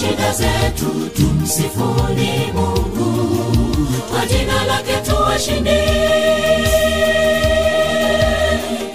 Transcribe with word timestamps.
shida 0.00 0.32
zetu 0.32 1.10
tumsifuni 1.16 2.52
mungu. 2.54 3.28
Kwa 4.10 4.26
jina 4.26 4.64
lake 4.64 4.92
tuwashindi. 5.10 5.70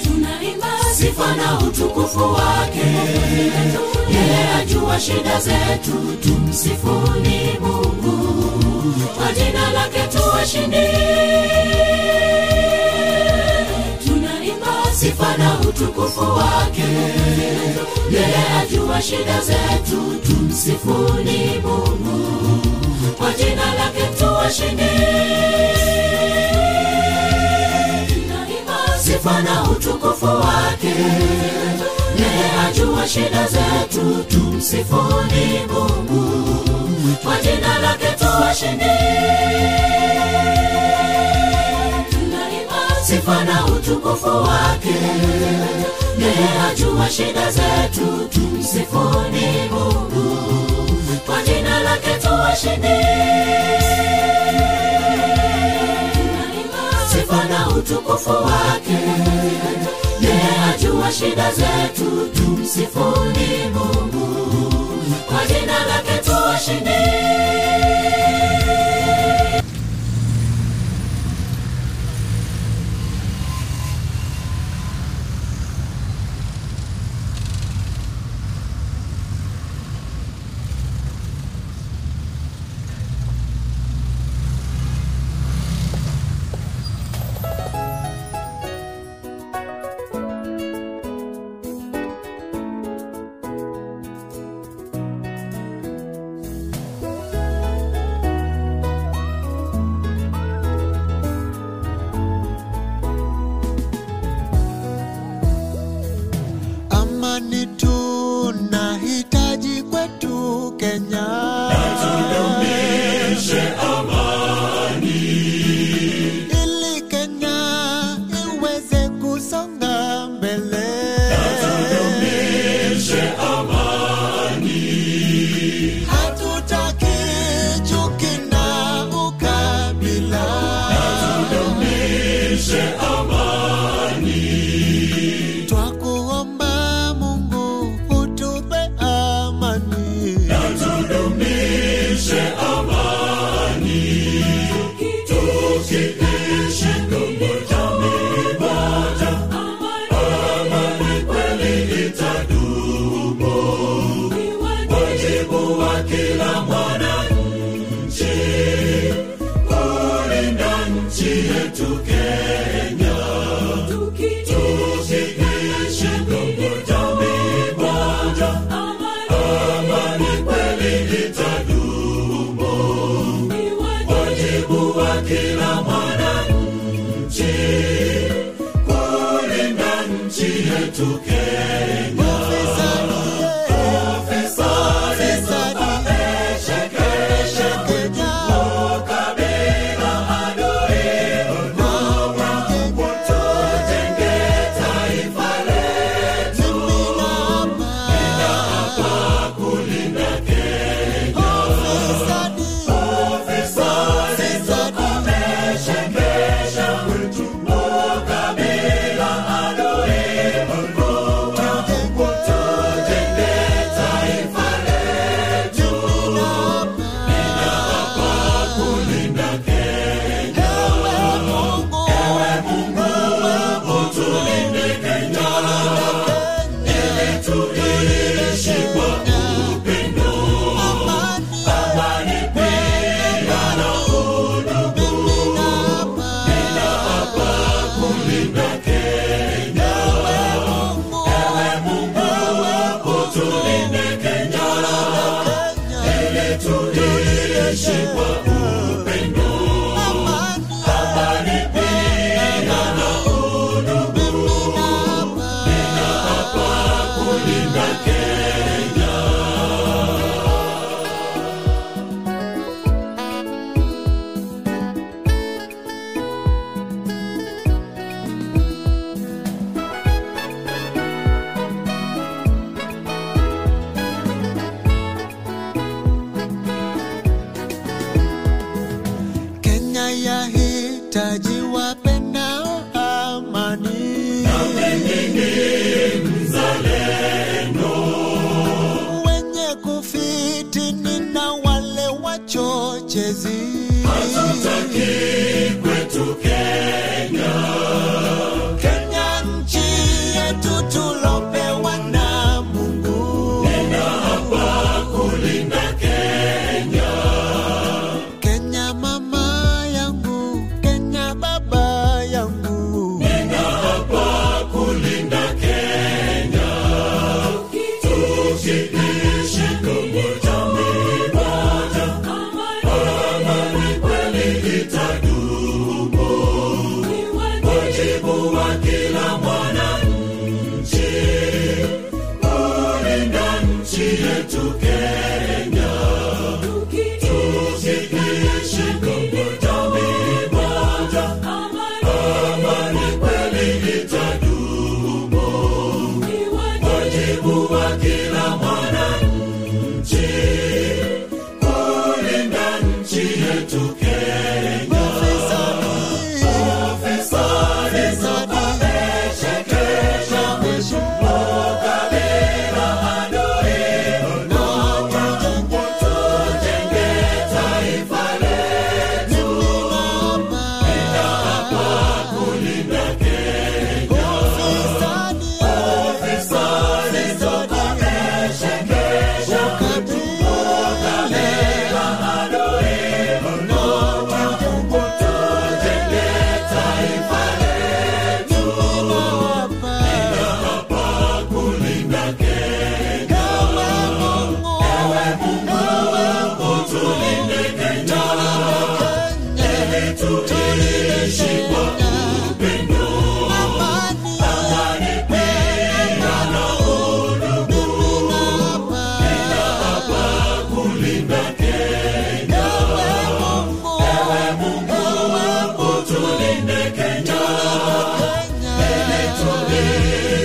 Tunaimba 0.03 0.67
sifa 0.95 1.35
na 1.35 1.59
utukufu 1.67 2.19
wake. 2.19 2.85
Yeye 4.13 4.53
ajua 4.61 4.99
shida 4.99 5.39
zetu 5.39 5.93
tumsifuni 6.23 7.57
mungu. 7.59 8.33
Kwa 9.17 9.31
jina 9.33 9.71
lake 9.71 9.99
tuwashindi. 10.17 10.87
Tunaimba 14.07 14.91
sifa 14.93 15.37
na 15.37 15.59
utukufu 15.59 16.21
wake 16.21 16.83
yeye 18.11 18.59
ajua 18.61 19.01
shida 19.01 19.41
zetu 19.41 20.15
tumsifuni 20.27 21.61
mungu. 21.63 22.61
Kwa 23.17 23.33
jina 23.33 23.73
lake 23.75 24.03
tuwashinde 24.19 24.89
sifa 29.03 29.41
na 29.41 29.63
utukufu 29.63 30.25
wake. 30.25 30.93
Yeye 32.19 32.67
ajua 32.69 33.07
shida 33.07 33.47
zetu 33.47 34.23
tumsifuni 34.29 35.59
mungu. 35.73 36.45
Kwa 37.23 37.35
jina 37.41 37.79
lake 37.79 38.07
tuwashindi 38.19 38.85
sifa 43.19 43.43
na 43.43 43.65
utukufu 43.65 44.27
wake. 44.27 44.95
Yeye 46.19 46.49
ajua 46.71 47.09
shida 47.09 47.51
zetu 47.51 48.29
tumsifuni 48.29 49.69
mungu. 49.71 50.37
Kwa 51.25 51.41
jina 51.43 51.79
lake 51.83 52.09
tuwashindi 52.21 52.87
sifa 57.11 57.43
na 57.43 57.67
utukufu 57.69 58.29
wake. 58.29 58.99
Yeye 60.21 60.73
ajua 60.75 61.11
shida 61.11 61.51
zetu 61.51 62.29
tumsifuni 62.35 63.69
mungu. 63.73 64.27
Kwa 65.27 65.45
jina 65.47 65.85
lake 65.85 66.17
tuwashindi 66.25 66.89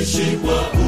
tuishi 0.05 0.37
kwa 0.37 0.84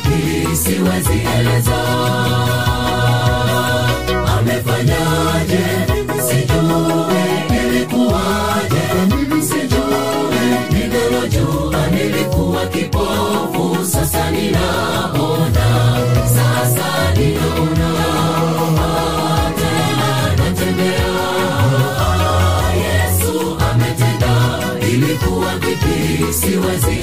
vipi 0.00 0.56
siwezi 0.56 1.20
eleza. 1.38 1.76
Amefanyaje? 4.38 5.64
Sijue 6.28 7.24
ilikuwaje 7.64 8.84
sijue 9.40 10.40
ninalojua 10.70 11.86
nilikuwa 11.86 12.66
kipofu. 12.66 13.84
Sasa 13.86 14.30
ninaona 14.30 15.96
sasa 16.24 17.12
ninaona. 17.16 17.90
Tena 19.56 20.36
natembea. 20.36 21.12
Yesu 22.76 23.56
ametenda. 23.70 24.58
Ilikuwa 24.88 25.56
vipi? 25.58 26.32
Siwezi 26.32 26.96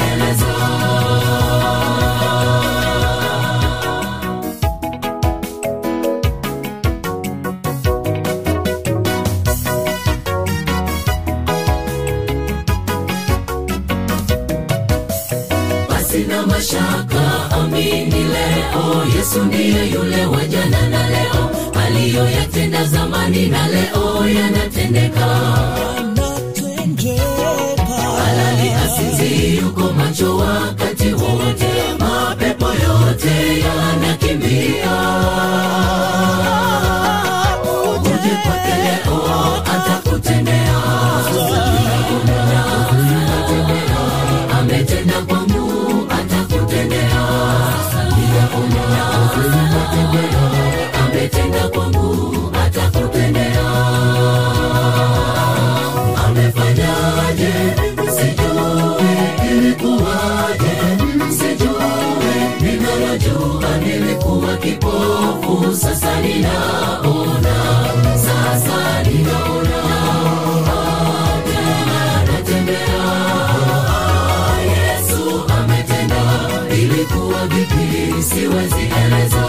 vipi 77.47 78.23
siwezi 78.23 78.89
eleza. 79.05 79.43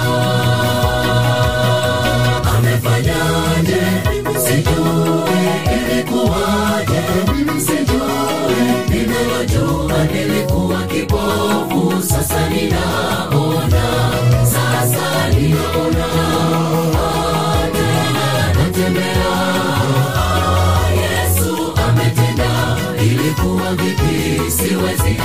Amefanyaje 2.57 3.83
sijui 4.47 5.45
ilikuwaje. 5.75 7.03
Sijui 7.59 8.65
ninalojua 8.89 10.05
nilikuwa 10.05 10.83
kipofu. 10.83 12.03
Sasa 12.09 12.49
ninaona 12.49 13.85
sasa 14.45 15.29
ninaona. 15.29 16.07
Tena 17.73 18.55
natembea. 18.55 19.35
Ah, 20.17 20.91
yesu 20.91 21.73
ametenda. 21.89 22.77
Ilikuwa 23.05 23.75
vipi? 23.75 24.51
Siwezi 24.51 25.17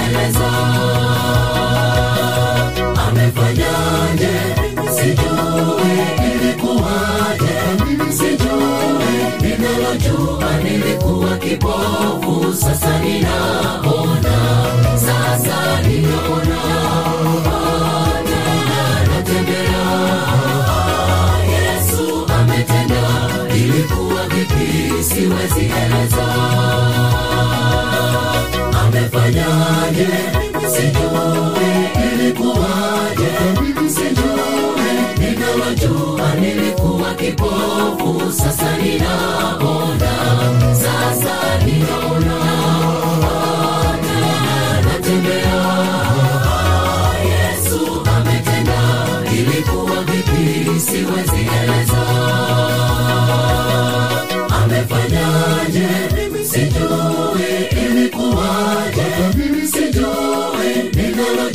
kipofu 11.50 12.54
sasa 12.54 13.00
ninaona 13.00 14.38
sasa 14.96 15.82
ninaona. 15.82 16.60
Natembea 19.10 19.86
yesu 21.54 22.26
ametenda. 22.40 23.04
Ilikuwa 23.56 24.24
vipi? 24.28 25.04
Siwezi 25.04 25.60
eleza. 25.82 26.28
Amefanyaje 28.82 30.08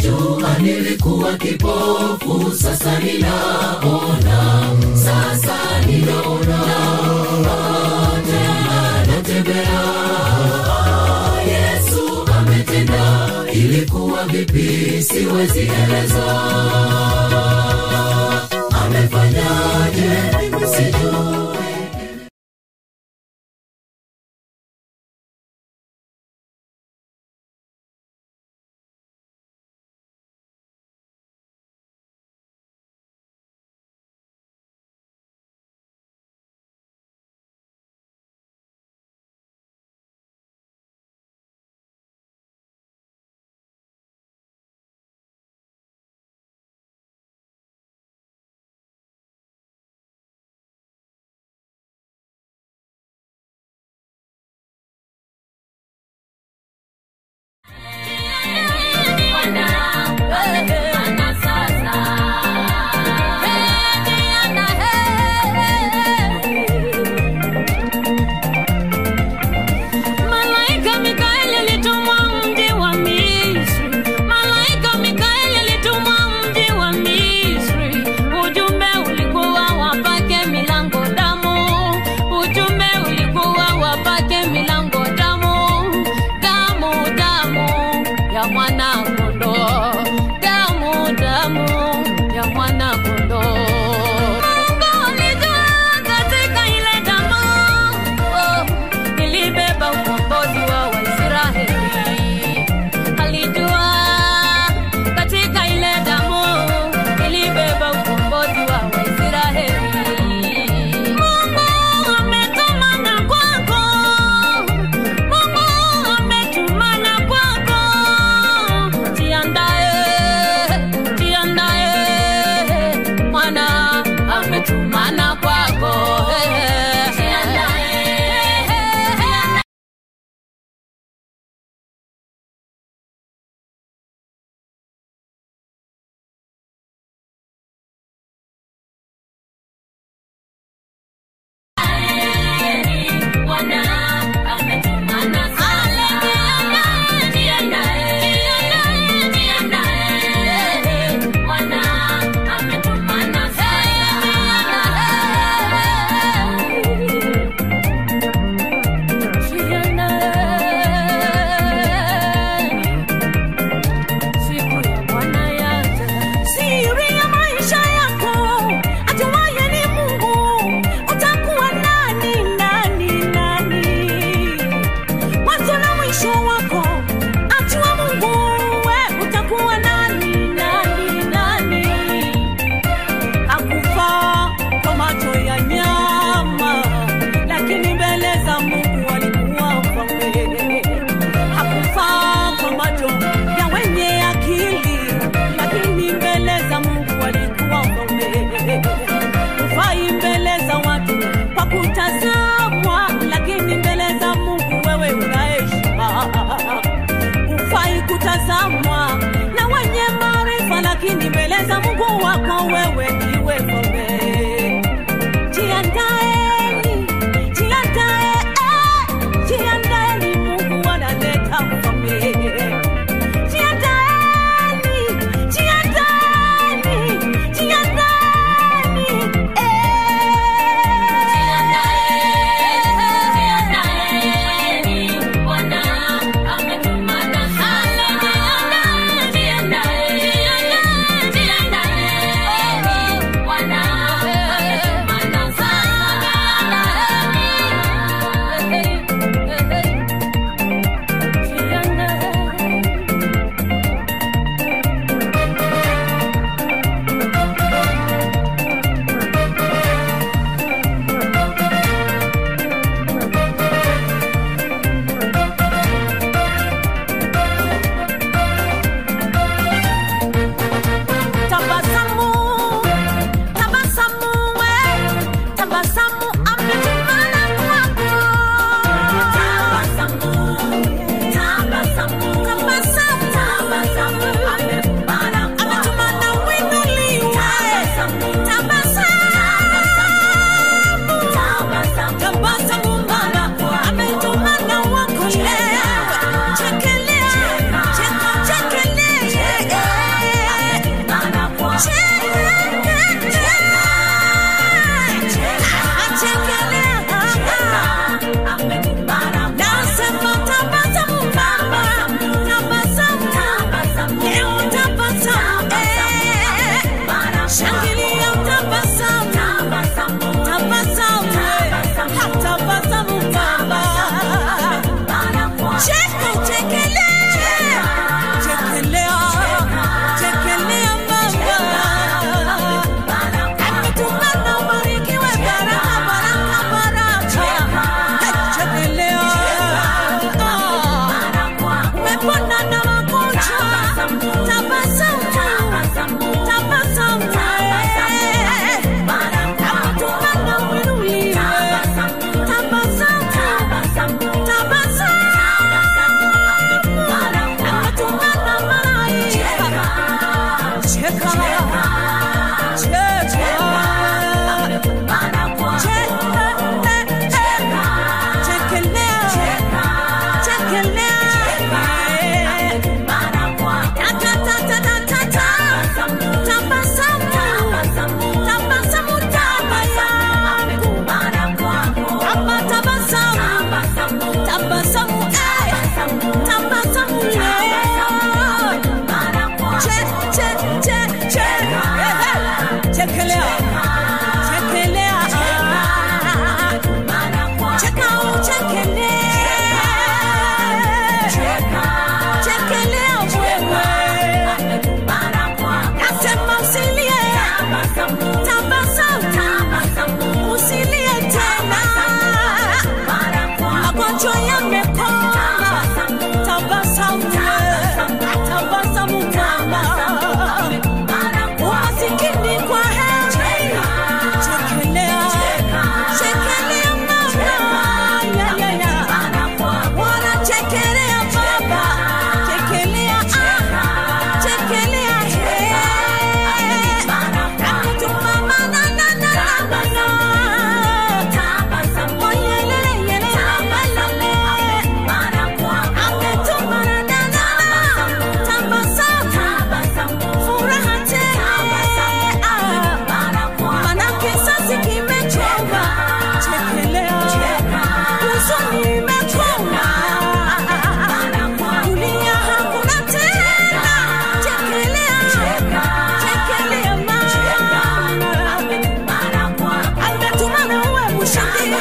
ninalojua 0.04 0.58
nilikuwa 0.58 1.34
kipofu 1.36 2.52
sasa 2.56 2.98
ninaona. 2.98 4.70
Sasa 4.94 5.56
ninaona. 5.86 6.58
Tena 8.26 9.06
natembea. 9.06 9.80
Yesu 11.48 12.24
ametenda. 12.38 13.28
Ilikuwa 13.52 14.24
vipi? 14.24 15.02
Siwezi 15.02 15.60
eleza. 15.60 16.24
Amefanyaje? 18.84 20.10
Sijui 20.76 21.23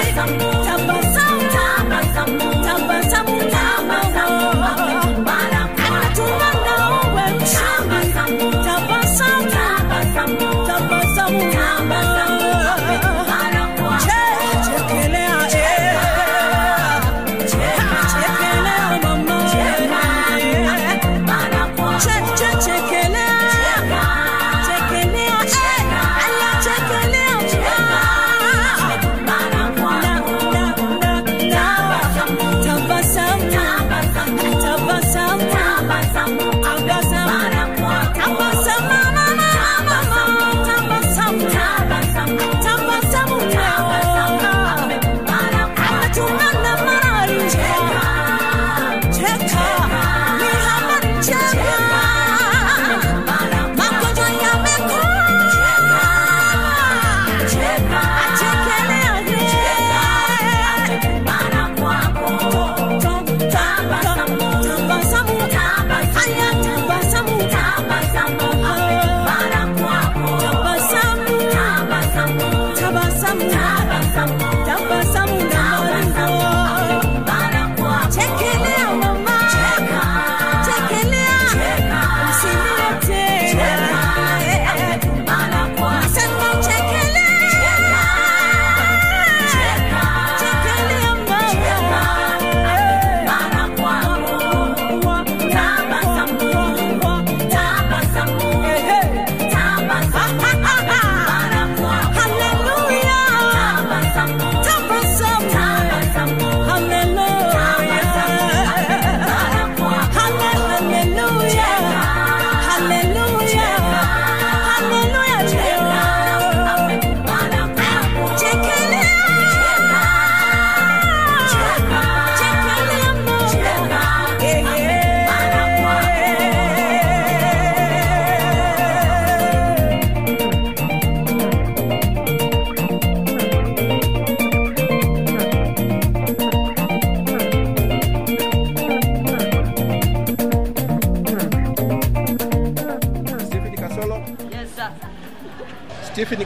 I'm 0.06 0.38
going. 0.38 0.53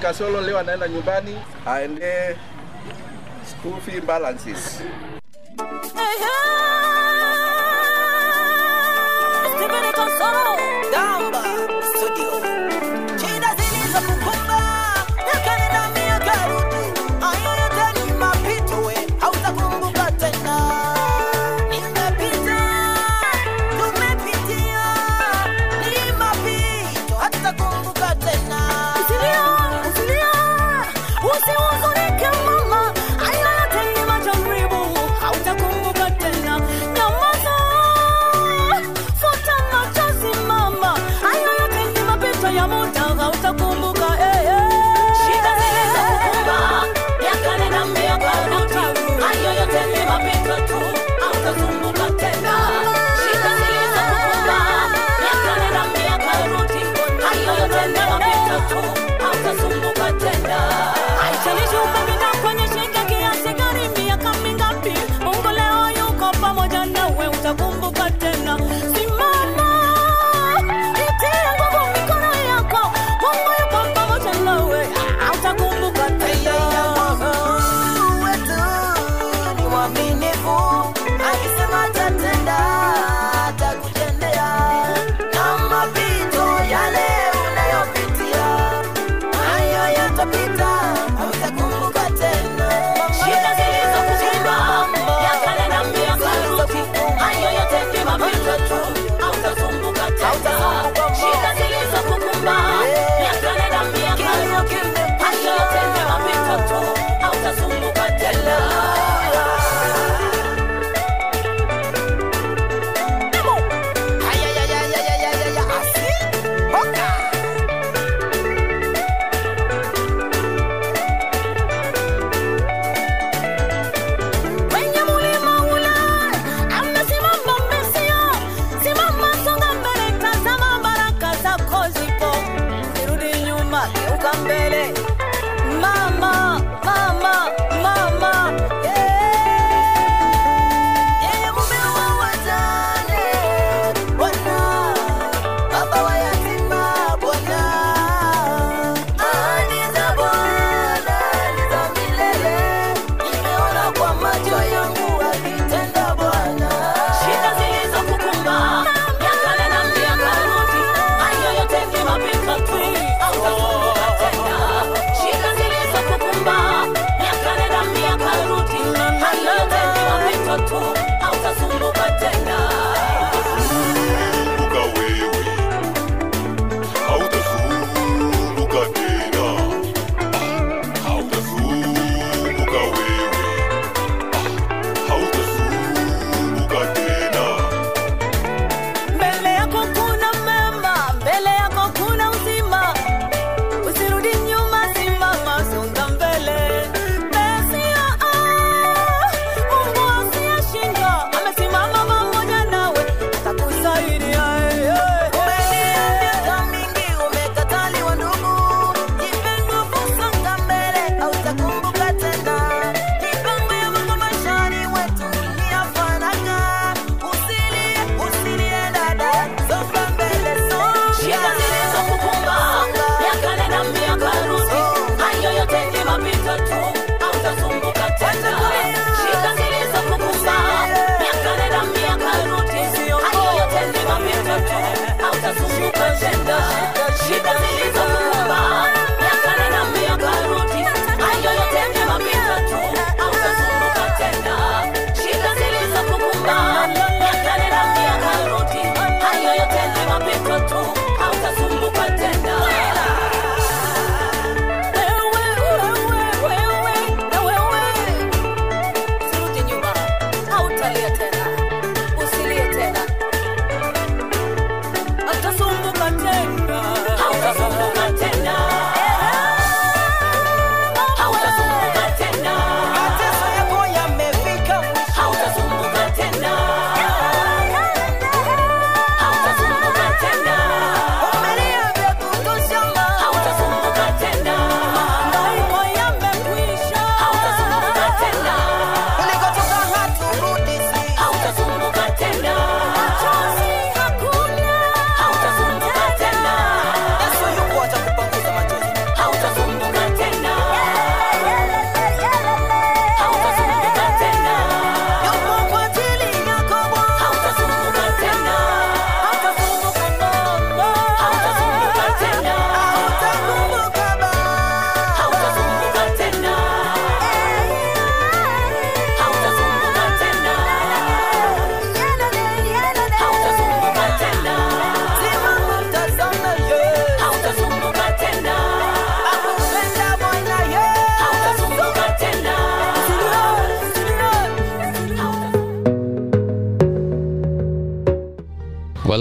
Kasolo 0.07 0.41
leo 0.41 0.59
anaenda 0.59 0.87
nyumbani 0.87 1.37
aende 1.65 2.37
school 3.51 3.81
fee 3.81 4.01
balances. 4.01 4.79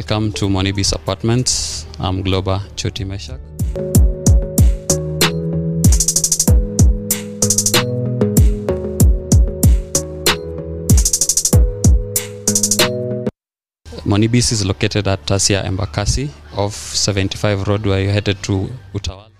Welcome 0.08 0.30
to 0.34 0.48
Monibis 0.48 0.94
Apartments. 0.94 1.84
I'm 1.98 2.22
Globa 2.22 2.62
Choti 2.76 3.04
Meshak. 3.04 3.40
Monibis 14.04 14.52
is 14.52 14.64
located 14.64 15.08
at 15.08 15.26
Tasia 15.26 15.64
Embakasi 15.64 16.30
off 16.56 16.74
75 16.74 17.66
Road 17.66 17.84
where 17.84 18.00
you're 18.00 18.12
headed 18.12 18.40
to 18.44 18.70
Utawala. 18.94 19.32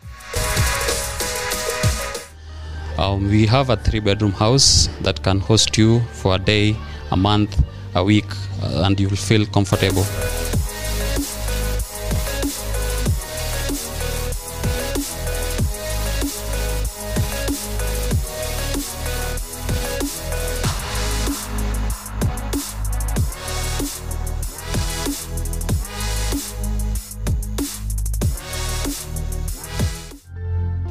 Um, 2.99 3.31
we 3.31 3.47
have 3.47 3.71
a 3.71 3.77
three 3.77 4.01
bedroom 4.01 4.33
house 4.33 4.89
that 5.03 5.23
can 5.23 5.39
host 5.39 5.79
you 5.79 6.01
for 6.11 6.35
a 6.35 6.39
day, 6.41 6.75
a 7.12 7.17
month, 7.17 7.57
a 7.95 8.03
week, 8.03 8.27
uh, 8.64 8.83
and 8.85 8.99
you'll 8.99 9.11
feel 9.14 9.47
comfortable. 9.47 10.05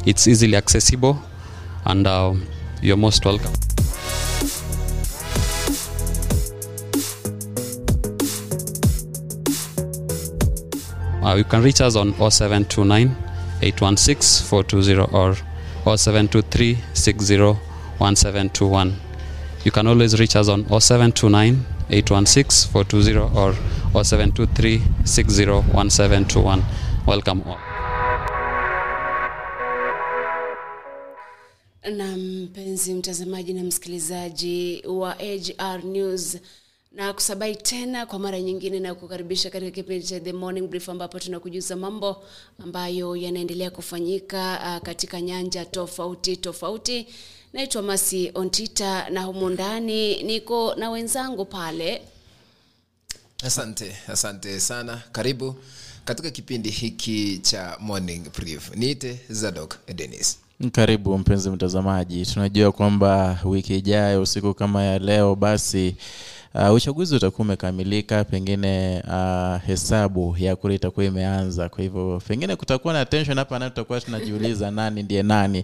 It's 0.06 0.28
easily 0.28 0.56
accessible, 0.56 1.20
and 1.84 2.06
uh, 2.06 2.36
you're 2.80 2.96
most 2.96 3.26
welcome. 3.26 3.52
Uh, 11.24 11.34
you 11.34 11.44
can 11.44 11.64
reach 11.64 11.82
us 11.82 11.96
on 11.96 12.14
0729 12.14 13.16
816 13.64 14.48
420 14.48 15.12
or 15.12 15.34
0723 15.98 16.78
60 16.94 17.40
1721. 17.98 18.96
You 19.64 19.72
can 19.72 19.88
always 19.88 20.20
reach 20.20 20.36
us 20.36 20.50
on 20.50 20.66
0729 20.66 21.66
816 21.90 22.72
420 22.72 23.18
or 23.36 23.54
0723 24.04 24.84
60 25.04 25.46
1721. 25.74 26.64
Welcome 27.08 27.42
all. 27.48 27.75
Na 31.92 32.18
mpenzi 32.18 32.94
mtazamaji 32.94 33.54
na 33.54 33.64
msikilizaji 33.64 34.84
wa 34.88 35.20
AGR 35.20 35.84
News 35.84 36.38
na 36.92 37.14
kusabai 37.14 37.56
tena 37.56 38.06
kwa 38.06 38.20
mara 38.20 38.42
nyingine 38.42 38.80
na 38.80 38.96
kukaribisha 38.96 39.50
katika 39.50 39.72
kipindi 39.72 40.08
cha 40.08 40.20
The 40.20 40.34
Morning 40.34 40.68
Brief 40.68 40.90
ambapo 40.90 41.20
tunakujuza 41.20 41.76
mambo 41.76 42.24
ambayo 42.64 43.16
yanaendelea 43.16 43.70
kufanyika 43.72 44.60
uh, 44.78 44.86
katika 44.86 45.22
nyanja 45.22 45.66
tofauti 45.66 46.38
tofauti. 46.38 47.08
Naitwa 47.54 47.82
Masi 47.82 48.32
Ontita 48.34 49.10
na 49.10 49.24
humu 49.24 49.50
ndani 49.50 50.24
niko 50.24 50.76
na 50.76 50.90
wenzangu 50.90 51.46
pale. 51.46 52.02
Asante 53.44 53.96
asante 54.08 54.60
sana. 54.60 55.02
Karibu 55.12 55.56
katika 56.06 56.32
kipindi 56.32 56.70
hiki 56.70 57.38
cha 57.38 57.78
morning 57.80 58.30
brief. 58.38 58.76
Niite 58.76 59.20
zadok 59.30 59.78
denis 59.96 60.38
karibu 60.72 61.18
mpenzi 61.18 61.50
mtazamaji. 61.50 62.26
Tunajua 62.26 62.72
kwamba 62.72 63.40
wiki 63.46 63.76
ijayo 63.78 64.22
usiku 64.22 64.54
kama 64.54 64.84
ya 64.84 65.00
leo 65.00 65.36
basi 65.36 65.96
uh, 66.56 66.74
uchaguzi 66.74 67.16
utakuwa 67.16 67.46
umekamilika 67.46 68.24
pengine 68.24 69.04
uh, 69.08 69.62
hesabu 69.68 70.36
ya 70.40 70.56
kura 70.56 70.74
itakuwa 70.74 71.06
imeanza. 71.06 71.70
Kwa 71.70 71.82
hivyo 71.84 72.22
pengine 72.28 72.56
kutakuwa 72.56 72.94
na 72.94 73.06
tension 73.06 73.38
hapa 73.38 73.60
na 73.60 73.70
tutakuwa 73.70 74.02
tunajiuliza 74.02 74.72
nani 74.78 75.04
ndiye 75.04 75.24
nani. 75.24 75.64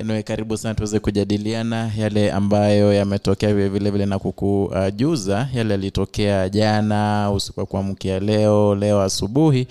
Anyway, 0.00 0.22
karibu 0.22 0.56
sana 0.56 0.74
tuweze 0.74 0.98
kujadiliana 1.00 1.90
yale 1.98 2.32
ambayo 2.32 2.92
yametokea 2.92 3.54
vile 3.54 3.68
vile 3.68 3.90
vile 3.90 4.06
na 4.06 4.18
kukujuza 4.18 5.48
uh, 5.50 5.56
yale 5.56 5.70
yalitokea 5.70 6.48
jana 6.48 7.30
usiku 7.34 7.60
wa 7.60 7.66
kuamkia 7.66 8.20
leo 8.20 8.74
leo 8.74 9.02
asubuhi 9.02 9.62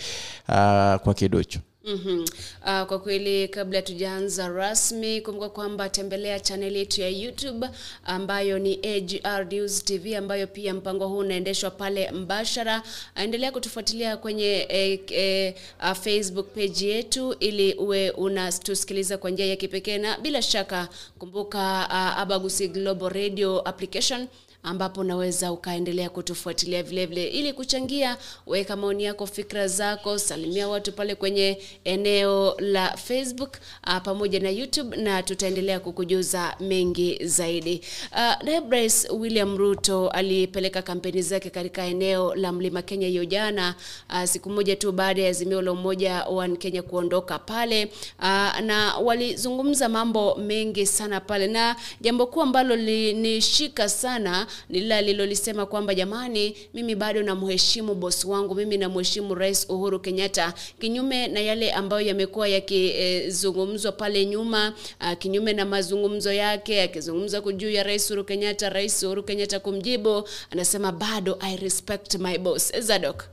uh, 0.49 0.55
kwa 0.95 1.13
kiduchu 1.15 1.59
Mm-hmm. 1.88 2.19
Uh, 2.65 2.83
kwa 2.88 2.99
kweli 2.99 3.47
kabla 3.47 3.81
tujaanza 3.81 4.47
rasmi 4.47 5.21
kumbuka 5.21 5.49
kwamba 5.49 5.89
tembelea 5.89 6.39
chaneli 6.39 6.79
yetu 6.79 7.01
ya 7.01 7.09
youtube 7.09 7.67
ambayo 8.05 8.59
ni 8.59 8.73
agr 8.95 9.45
news 9.53 9.83
tv 9.85 10.15
ambayo 10.15 10.47
pia 10.47 10.73
mpango 10.73 11.07
huu 11.07 11.17
unaendeshwa 11.17 11.71
pale 11.71 12.11
mbashara. 12.11 12.83
Endelea 13.15 13.51
kutufuatilia 13.51 14.17
kwenye 14.17 14.65
eh, 14.69 14.99
eh, 15.11 15.53
uh, 15.83 15.91
facebook 15.97 16.47
page 16.53 16.88
yetu 16.88 17.33
ili 17.39 17.73
uwe 17.73 18.09
unatusikiliza 18.11 19.17
kwa 19.17 19.29
njia 19.29 19.45
ya 19.45 19.55
kipekee. 19.55 19.97
Na 19.97 20.17
bila 20.17 20.41
shaka 20.41 20.89
kumbuka 21.19 21.88
uh, 21.89 22.19
abagusi 22.19 22.67
global 22.67 23.09
radio 23.09 23.61
application 23.69 24.27
ambapo 24.63 25.01
unaweza 25.01 25.51
ukaendelea 25.51 26.09
kutufuatilia 26.09 26.83
vilevile, 26.83 27.25
vile. 27.25 27.39
Ili 27.39 27.53
kuchangia 27.53 28.17
weka 28.47 28.75
maoni 28.75 29.03
yako 29.03 29.27
fikra 29.27 29.67
zako 29.67 30.17
salimia 30.17 30.67
watu 30.67 30.91
pale 30.91 31.15
kwenye 31.15 31.57
eneo 31.83 32.55
la 32.59 32.97
facebook 32.97 33.57
uh, 33.87 33.97
pamoja 34.03 34.39
na 34.39 34.49
youtube 34.49 34.97
na 34.97 35.23
tutaendelea 35.23 35.79
kukujuza 35.79 36.55
mengi 36.59 37.19
zaidi. 37.25 37.81
Uh, 38.11 39.21
william 39.21 39.57
ruto 39.57 40.09
alipeleka 40.09 40.81
kampeni 40.81 41.21
zake 41.21 41.49
katika 41.49 41.83
eneo 41.85 42.35
la 42.35 42.51
mlima 42.51 42.81
kenya 42.81 43.07
hiyo 43.07 43.25
jana 43.25 43.75
uh, 44.09 44.23
siku 44.23 44.49
moja 44.49 44.75
tu 44.75 44.91
baada 44.91 45.21
ya 45.21 45.29
azimio 45.29 45.61
la 45.61 45.71
umoja 45.71 46.23
wa 46.23 46.47
kenya 46.47 46.81
kuondoka 46.81 47.39
pale. 47.39 47.85
Uh, 48.19 48.59
na 48.59 48.97
walizungumza 49.03 49.89
mambo 49.89 50.35
mengi 50.35 50.85
sana 50.85 51.19
pale 51.21 51.47
na 51.47 51.75
jambo 52.01 52.25
kuu 52.25 52.41
ambalo 52.41 52.75
linishika 52.75 53.89
sana 53.89 54.47
lile 54.69 54.95
alilolisema 54.95 55.65
kwamba 55.65 55.95
jamani 55.95 56.55
mimi 56.73 56.95
bado 56.95 57.23
namheshimu 57.23 57.95
bosi 57.95 58.27
wangu 58.27 58.55
mimi 58.55 58.77
namheshimu 58.77 59.35
rais 59.35 59.65
uhuru 59.69 59.99
kenyatta. 59.99 60.53
Kinyume 60.79 61.27
na 61.27 61.39
yale 61.39 61.71
ambayo 61.71 62.07
yamekuwa 62.07 62.47
yakizungumzwa 62.47 63.91
e, 63.91 63.95
pale 63.97 64.25
nyuma 64.25 64.73
a, 64.99 65.15
kinyume 65.15 65.53
na 65.53 65.65
mazungumzo 65.65 66.33
yake 66.33 66.81
akizungumza 66.81 67.41
juu 67.41 67.69
ya 67.69 67.83
rais 67.83 68.05
uhuru 68.05 68.23
kenyatta 68.23 68.69
rais 68.69 69.03
uhuru 69.03 69.23
kenyatta 69.23 69.59
kumjibu 69.59 70.29
anasema 70.51 70.91
bado 70.91 71.37
i 71.41 71.55
respect 71.57 72.15
my 72.15 72.37
boss. 72.37 72.71
Zadok? 72.79 73.23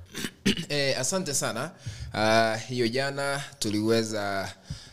Eh, 0.69 0.99
asante 1.01 1.35
sana. 1.35 1.71
Uh, 2.15 2.61
hiyo 2.69 2.89
jana 2.89 3.43
tuliweza 3.59 4.53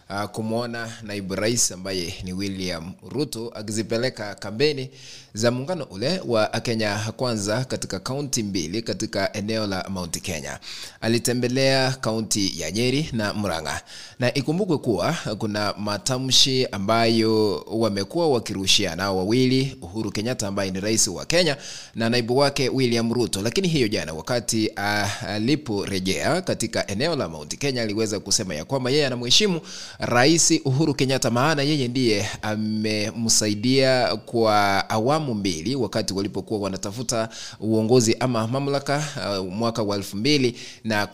uh, 0.09 0.23
kumwona 0.23 0.93
naibu 1.03 1.35
rais 1.35 1.71
ambaye 1.71 2.13
ni 2.23 2.33
william 2.33 2.93
ruto 3.09 3.49
akizipeleka 3.55 4.35
kampeni 4.35 4.89
za 5.33 5.51
muungano 5.51 5.83
ule 5.91 6.21
wa 6.27 6.47
kenya 6.47 6.99
kwanza 7.17 7.65
katika 7.65 7.99
kaunti 7.99 8.43
mbili 8.43 8.81
katika 8.81 9.33
eneo 9.33 9.67
la 9.67 9.85
mount 9.89 10.21
kenya. 10.21 10.59
Alitembelea 11.01 11.91
kaunti 11.91 12.61
ya 12.61 12.71
nyeri 12.71 13.09
na 13.13 13.33
mranga 13.33 13.81
na 14.19 14.33
ikumbukwe 14.33 14.77
kuwa 14.77 15.15
kuna 15.37 15.73
matamshi 15.77 16.65
ambayo 16.71 17.55
wamekuwa 17.71 18.29
wakirushiana 18.29 19.11
wawili 19.11 19.77
uhuru 19.81 20.11
kenyatta 20.11 20.47
ambaye 20.47 20.71
ni 20.71 20.79
rais 20.79 21.07
wa 21.07 21.25
kenya 21.25 21.57
na 21.95 22.09
naibu 22.09 22.37
wake 22.37 22.69
william 22.69 23.13
ruto. 23.13 23.41
Lakini 23.41 23.67
hiyo 23.67 23.87
jana 23.87 24.13
wakati 24.13 24.67
uh, 24.77 25.23
aliporejea 25.29 26.41
katika 26.41 26.87
eneo 26.87 27.15
la 27.15 27.29
mount 27.29 27.57
kenya 27.57 27.81
aliweza 27.81 28.19
kusema 28.19 28.55
ya 28.55 28.65
kwamba 28.65 28.89
yeye 28.89 29.05
anamheshimu 29.07 29.61
rais 29.99 30.53
uhuru 30.65 30.93
kenyatta 30.93 31.29
maana 31.31 31.61
yeye 31.61 31.87
ndiye 31.87 32.27
amemsaidia 32.41 34.15
kwa 34.15 34.89
awamu 34.89 35.20
mbili 35.21 35.75
wakati 35.75 36.13
walipokuwa 36.13 36.59
wanatafuta 36.59 37.29
uongozi 37.59 38.15
ama 38.19 38.47
mamlaka 38.47 39.03
uh, 39.39 39.47
mwaka 39.53 39.83
wa 39.83 39.95
elfu 39.95 40.17
mbili 40.17 40.55
na 40.83 41.07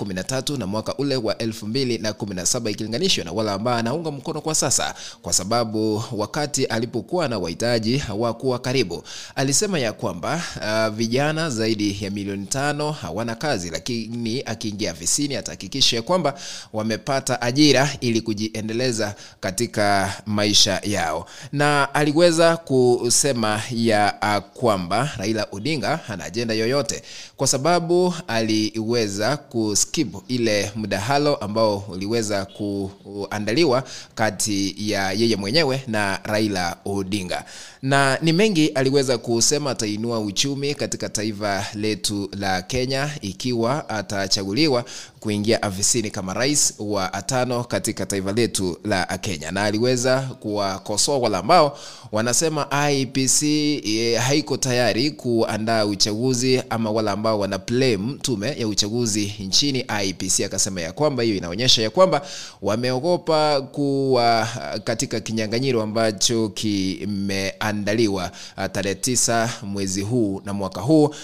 mwaka 0.67 0.95
ule 0.97 1.15
wa 1.15 1.37
elfu 1.37 1.67
mbili 1.67 1.97
na 1.97 2.13
kumi 2.13 2.35
na 2.35 2.45
saba 2.45 2.69
ikilinganishwa 2.69 3.25
na 3.25 3.31
wale 3.31 3.51
ambao 3.51 3.75
anaunga 3.75 4.11
mkono 4.11 4.41
kwa 4.41 4.55
sasa 4.55 4.95
kwa 5.21 5.33
sababu 5.33 6.03
wakati 6.11 6.65
alipokuwa 6.65 7.27
na 7.27 7.39
wahitaji 7.39 7.97
hawakuwa 7.97 8.59
karibu. 8.59 9.03
Alisema 9.35 9.79
ya 9.79 9.93
kwamba 9.93 10.41
uh, 10.61 10.95
vijana 10.95 11.49
zaidi 11.49 11.97
ya 12.01 12.11
milioni 12.11 12.45
tano 12.45 12.91
hawana 12.91 13.35
kazi 13.35 13.69
lakini 13.69 14.41
akiingia 14.45 14.91
afisini 14.91 15.35
atahakikisha 15.35 16.01
kwamba 16.01 16.33
wamepata 16.73 17.41
ajira 17.41 17.89
ili 18.01 18.21
kujiendeleza 18.21 19.15
katika 19.39 20.13
maisha 20.25 20.81
yao. 20.83 21.27
Na 21.51 21.93
aliweza 21.93 22.57
kusema 22.57 23.61
ya 23.71 23.96
uh, 24.05 24.37
kwamba 24.59 25.11
raila 25.17 25.47
odinga 25.51 25.97
hana 25.97 26.23
ajenda 26.23 26.53
yoyote 26.53 27.01
kwa 27.37 27.47
sababu 27.47 28.13
aliweza 28.27 29.37
kuskip 29.37 30.15
ile 30.27 30.71
mdahalo 30.75 31.35
ambao 31.35 31.77
uliweza 31.89 32.45
kuandaliwa 32.45 33.83
kati 34.15 34.75
ya 34.77 35.11
yeye 35.11 35.35
mwenyewe 35.35 35.83
na 35.87 36.19
raila 36.23 36.77
odinga. 36.85 37.45
Na 37.81 38.17
ni 38.21 38.33
mengi 38.33 38.67
aliweza 38.67 39.17
kusema 39.17 39.71
atainua 39.71 40.19
uchumi 40.19 40.75
katika 40.75 41.09
taifa 41.09 41.65
letu 41.73 42.29
la 42.39 42.61
kenya 42.61 43.09
ikiwa 43.21 43.89
atachaguliwa 43.89 44.85
kuingia 45.19 45.61
afisini 45.63 46.11
kama 46.11 46.33
rais 46.33 46.73
wa 46.79 47.13
atano 47.13 47.63
katika 47.63 48.05
taifa 48.05 48.31
letu 48.31 48.77
la 48.83 49.05
kenya 49.05 49.51
na 49.51 49.63
aliweza 49.63 50.21
kuwakosoa 50.21 51.17
wale 51.17 51.37
ambao 51.37 51.77
wanasema 52.11 52.67
IPC 52.91 53.41
e, 53.43 54.15
haiko 54.15 54.57
tayari 54.57 55.11
kuandaa 55.11 55.85
uchaguzi 55.85 56.63
ama 56.69 56.91
wale 56.91 57.09
ambao 57.11 57.39
wana 57.39 57.57
blame 57.57 58.13
tume 58.21 58.55
ya 58.59 58.67
uchaguzi 58.67 59.33
nchini 59.39 59.85
IPC. 60.05 60.39
Akasema 60.45 60.81
ya 60.81 60.91
kwamba 60.91 61.23
hiyo 61.23 61.35
inaonyesha 61.35 61.81
ya 61.81 61.89
kwamba 61.89 62.21
wameogopa 62.61 63.61
kuwa 63.61 64.47
katika 64.83 65.19
kinyang'anyiro 65.19 65.81
ambacho 65.81 66.49
kimeandaliwa 66.49 68.31
tarehe 68.71 68.95
tisa 68.95 69.49
mwezi 69.63 70.01
huu 70.01 70.41
na 70.45 70.53
mwaka 70.53 70.81
huu 70.81 71.15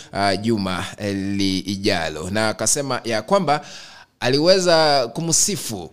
juma 0.41 0.85
lijalo, 1.13 2.29
na 2.29 2.49
akasema 2.49 3.01
ya 3.03 3.21
kwamba 3.21 3.65
aliweza 4.23 5.07
kumsifu 5.07 5.89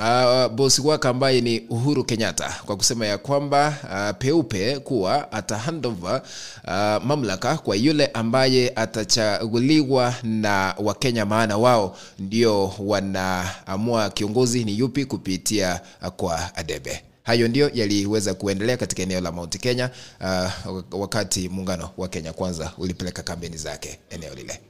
Uh, 0.00 0.48
bosi 0.48 0.80
wake 0.80 1.08
ambaye 1.08 1.40
ni 1.40 1.60
Uhuru 1.60 2.04
Kenyatta 2.04 2.56
kwa 2.66 2.76
kusema 2.76 3.06
ya 3.06 3.18
kwamba 3.18 3.74
uh, 3.84 4.18
peupe 4.18 4.78
kuwa 4.78 5.32
ata 5.32 5.58
handover 5.58 6.22
uh, 6.64 7.04
mamlaka 7.04 7.56
kwa 7.56 7.76
yule 7.76 8.06
ambaye 8.06 8.72
atachaguliwa 8.76 10.14
na 10.22 10.74
Wakenya, 10.78 11.26
maana 11.26 11.56
wao 11.58 11.96
ndio 12.18 12.72
wanaamua 12.78 14.10
kiongozi 14.10 14.64
ni 14.64 14.78
yupi 14.78 15.04
kupitia 15.04 15.80
kwa 16.16 16.50
debe. 16.66 17.02
Hayo 17.22 17.48
ndio 17.48 17.70
yaliweza 17.74 18.34
kuendelea 18.34 18.76
katika 18.76 19.02
eneo 19.02 19.20
la 19.20 19.32
Mount 19.32 19.58
Kenya 19.58 19.90
uh, 20.20 20.82
wakati 21.00 21.48
muungano 21.48 21.90
wa 21.96 22.08
Kenya 22.08 22.32
Kwanza 22.32 22.72
ulipeleka 22.78 23.22
kampeni 23.22 23.56
zake 23.56 23.98
eneo 24.10 24.34
lile. 24.34 24.60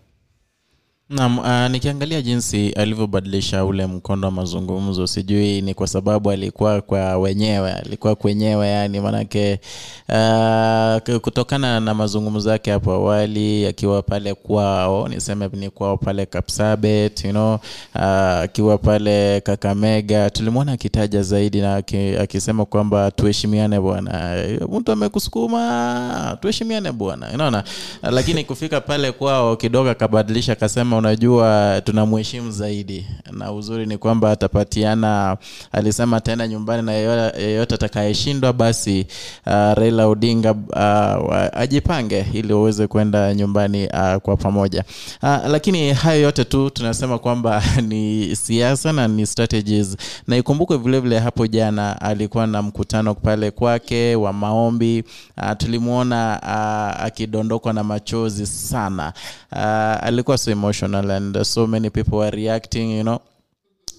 Naam, 1.11 1.38
uh, 1.38 1.68
nikiangalia 1.70 2.22
jinsi 2.22 2.70
alivyobadilisha 2.72 3.64
ule 3.64 3.86
mkondo 3.86 4.26
wa 4.28 4.32
mazungumzo, 4.32 5.06
sijui 5.06 5.61
ni 5.62 5.74
kwa 5.74 5.86
sababu 5.86 6.30
alikuwa 6.30 6.80
kwa 6.80 7.18
wenyewe, 7.18 7.72
alikuwa 7.72 8.14
kwenyewe, 8.16 8.68
yani 8.68 9.00
manake 9.00 9.61
uh, 10.09 11.16
kutokana 11.18 11.80
na 11.80 11.94
mazungumzo 11.94 12.50
yake 12.50 12.70
hapo 12.70 12.92
awali 12.92 13.66
akiwa 13.66 14.02
pale 14.02 14.34
kwao, 14.34 15.09
niseme 15.09 15.48
ni 15.52 15.70
kwao 15.70 15.96
pale 15.96 16.26
Kapsabet, 16.26 17.24
you 17.24 17.30
know, 17.30 17.54
uh, 17.94 18.02
akiwa 18.42 18.78
pale 18.78 19.40
Kakamega, 19.40 20.30
tulimwona 20.30 20.72
akitaja 20.72 21.22
zaidi 21.22 21.61
na 21.61 21.76
akisema 22.20 22.64
kwamba 22.64 23.11
tuheshimiane 23.11 23.80
bwana, 23.80 24.36
mtu 24.72 24.92
amekusukuma 24.92 26.38
tuheshimiane 26.40 26.92
bwana, 26.92 27.30
unaona, 27.34 27.64
lakini 28.02 28.44
kufika 28.44 28.80
pale 28.80 29.12
kwao 29.12 29.56
kidogo 29.56 29.90
akabadilisha, 29.90 30.52
akasema 30.52 30.97
unajua 30.99 31.80
tunamheshimu 31.84 32.51
zaidi, 32.51 33.07
na 33.32 33.53
uzuri 33.53 33.86
ni 33.86 33.99
kwamba 33.99 34.30
atapatiana, 34.30 35.36
alisema 35.72 36.16
ataenda 36.16 36.49
nyumbani 36.49 36.82
na 36.82 36.92
yeyote 36.92 37.74
atakayeshindwa 37.74 38.53
basi 38.53 39.07
uh, 39.46 39.53
Raila 39.53 40.07
Odinga 40.07 40.53
uh, 40.53 41.59
ajipange 41.61 42.26
ili 42.32 42.53
waweze 42.53 42.86
kwenda 42.86 43.34
nyumbani 43.34 43.86
uh, 43.86 44.16
kwa 44.16 44.36
pamoja. 44.36 44.84
Uh, 45.22 45.36
lakini 45.49 45.92
hayo 45.92 46.20
yote 46.22 46.44
tu 46.44 46.70
tunasema 46.70 47.18
kwamba 47.18 47.62
ni 47.88 48.36
siasa 48.36 48.92
na 48.92 49.09
ni 49.09 49.26
strategies, 49.26 49.96
na 50.26 50.36
ikumbukwe 50.36 50.76
vile 50.76 51.01
vile 51.01 51.18
hapo 51.18 51.46
jana 51.46 52.01
alikuwa 52.01 52.46
na 52.46 52.62
mkutano 52.62 53.14
pale 53.14 53.51
kwake 53.51 54.16
wa 54.16 54.32
maombi. 54.32 55.05
Uh, 55.36 55.53
tulimwona 55.57 56.40
uh, 56.42 57.05
akidondokwa 57.07 57.72
na 57.72 57.84
machozi 57.84 58.46
sana. 58.46 59.12
Uh, 59.53 59.59
alikuwa 60.07 60.38
so 60.38 60.51
and 60.95 61.36
uh, 61.36 61.45
so 61.45 61.66
many 61.66 61.91
people 61.91 62.18
were 62.18 62.30
reacting 62.32 62.91
you 62.91 63.05
know 63.05 63.20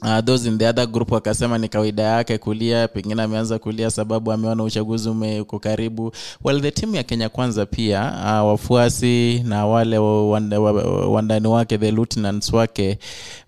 Uh, 0.02 0.20
those 0.22 0.48
in 0.50 0.58
the 0.58 0.68
other 0.68 0.88
group 0.88 1.12
wakasema 1.12 1.58
ni 1.58 1.68
kawaida 1.70 2.04
yake 2.04 2.38
kulia, 2.38 2.88
pengine 2.88 3.22
ameanza 3.24 3.60
kulia 3.60 3.92
sababu 3.92 4.32
ameona 4.32 4.64
uchaguzi 4.64 5.10
umeko 5.10 5.60
karibu. 5.60 6.12
Well, 6.44 6.62
the 6.62 6.72
timu 6.72 6.96
ya 6.96 7.04
Kenya 7.04 7.30
Kwanza 7.30 7.66
pia 7.66 8.14
uh, 8.24 8.48
wafuasi 8.48 9.44
na 9.46 9.66
wale 9.66 9.98
wa- 9.98 10.30
wanda- 10.30 10.60
wandani 11.10 11.48
wake 11.48 11.78
the 11.78 11.92
lieutenants 11.92 12.54
wake 12.54 13.00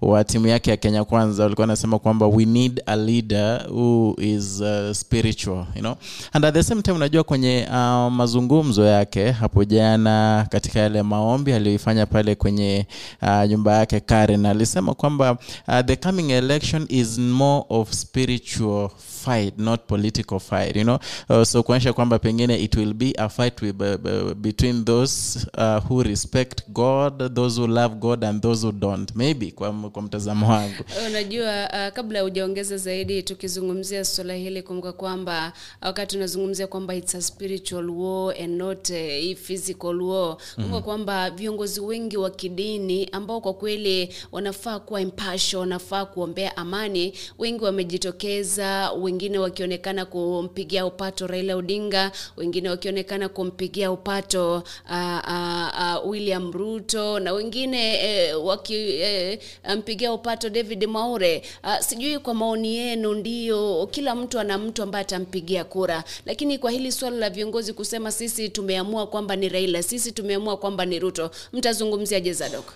wa 0.02 0.24
timu 0.24 0.48
yake 0.48 0.70
ya 0.70 0.78
Kenya 0.78 1.04
Kwanza 1.04 1.44
walikuwa 1.44 1.64
wanasema 1.64 2.00
kwamba 2.00 2.28
we 2.28 2.46
need 2.46 2.82
a 2.86 2.96
leader 2.96 3.66
who 3.70 4.16
is 4.22 4.62
uh, 4.62 4.92
spiritual 4.92 5.66
you 5.76 5.82
know? 5.82 5.96
and 6.34 6.46
at 6.46 6.54
the 6.54 6.64
same 6.64 6.82
time 6.82 6.96
unajua 6.96 7.24
kwenye 7.24 7.68
uh, 7.70 8.12
mazungumzo 8.14 8.86
yake 8.86 9.32
hapo 9.32 9.64
jana 9.66 10.48
katika 10.50 10.80
yale 10.80 11.04
maombi 11.04 11.54
aliyoifanya 11.54 12.06
pale 12.06 12.36
kwenye 12.36 12.86
uh, 13.22 13.44
nyumba 13.50 13.78
yake 13.78 14.00
Karen 14.00 14.46
alisema 14.46 14.94
kwamba 14.94 15.38
uh, 15.68 15.80
the 15.86 15.96
coming 15.96 16.32
election 16.42 16.86
is 16.90 17.18
more 17.18 17.66
of 17.70 17.94
spiritual 17.94 18.90
fight 18.98 19.58
not 19.58 19.88
political 19.88 20.40
fight 20.40 20.76
you 20.76 20.84
know? 20.84 21.00
Uh, 21.30 21.44
so 21.44 21.64
kuonyesha 21.64 21.94
kwamba 21.94 22.20
pengine 22.20 22.64
it 22.64 22.76
will 22.76 22.94
be 22.94 23.14
a 23.18 23.30
fight 23.30 23.62
with, 23.62 23.82
uh, 23.82 23.88
uh, 23.88 24.34
between 24.34 24.86
those 24.86 25.48
uh, 25.58 25.80
who 25.90 26.04
respect 26.04 26.62
God 26.70 27.34
those 27.36 27.62
who 27.62 27.68
love 27.68 27.96
God 27.96 28.24
and 28.24 28.42
those 28.42 28.64
who 28.68 28.72
don't. 28.72 29.16
Maybe 29.16 29.52
kwa, 29.52 29.72
kwa 29.74 30.02
mtazamo 30.02 30.50
wangu. 30.50 30.84
Unajua 31.08 31.70
uh, 31.70 31.94
kabla 31.94 32.22
hujaongeza 32.22 32.78
zaidi 32.78 33.24
tukizungumzia 33.24 34.06
swala 34.06 34.34
hili 34.34 34.64
kumbuka 34.64 34.94
kwamba 34.94 35.54
wakati 35.82 36.18
unazungumzia 36.18 36.68
kwamba 36.68 36.96
it's 36.96 37.16
a 37.16 37.22
spiritual 37.22 37.90
war 37.90 38.36
and 38.44 38.58
not 38.58 38.90
uh, 38.90 38.96
a 38.96 39.36
physical 39.36 40.02
war 40.02 40.38
kumbuka 40.56 40.76
Mhm. 40.76 40.84
kwamba 40.86 41.30
viongozi 41.30 41.80
wengi 41.80 42.18
wa 42.18 42.30
kidini 42.30 43.10
ambao 43.12 43.42
kwa 43.42 43.54
kweli 43.54 44.10
wanafaa 44.32 44.80
kuwa 44.80 45.02
impartial 45.02 45.60
wanafaa 45.60 46.06
kuombea 46.32 46.58
amani 46.58 47.14
wengi 47.40 47.64
wamejitokeza 47.64 48.92
wengine 48.92 49.38
wakionekana 49.40 50.06
kumpigia 50.06 50.86
upato 50.86 51.28
Raila 51.28 51.56
Odinga 51.56 52.12
wengine 52.38 52.70
wakionekana 52.70 53.30
kumpigia 53.30 53.92
upato 53.92 54.56
uh, 54.56 55.20
uh, 55.28 56.04
uh, 56.04 56.10
William 56.10 56.52
Ruto 56.52 57.20
na 57.20 57.34
wengine 57.34 57.94
eh, 57.96 58.46
wakimpigia 58.46 60.10
eh, 60.10 60.16
upato 60.16 60.50
David 60.50 60.86
Maure. 60.86 61.44
Uh, 61.64 61.80
sijui 61.80 62.20
kwa 62.20 62.34
maoni 62.34 62.76
yenu, 62.76 63.14
ndio 63.14 63.88
kila 63.92 64.16
mtu 64.16 64.40
ana 64.40 64.58
mtu 64.58 64.84
ambaye 64.84 65.02
atampigia 65.02 65.64
kura, 65.64 66.04
lakini 66.26 66.58
kwa 66.58 66.72
hili 66.72 66.92
swala 66.92 67.18
la 67.18 67.30
viongozi 67.30 67.74
kusema 67.74 68.12
sisi 68.12 68.50
tumeamua 68.50 69.08
kwamba 69.08 69.36
ni 69.36 69.50
Raila, 69.50 69.84
sisi 69.84 70.12
tumeamua 70.12 70.58
kwamba 70.58 70.86
ni 70.86 71.00
Ruto, 71.00 71.32
mtazungumziaje 71.54 72.34
Zadok? 72.34 72.74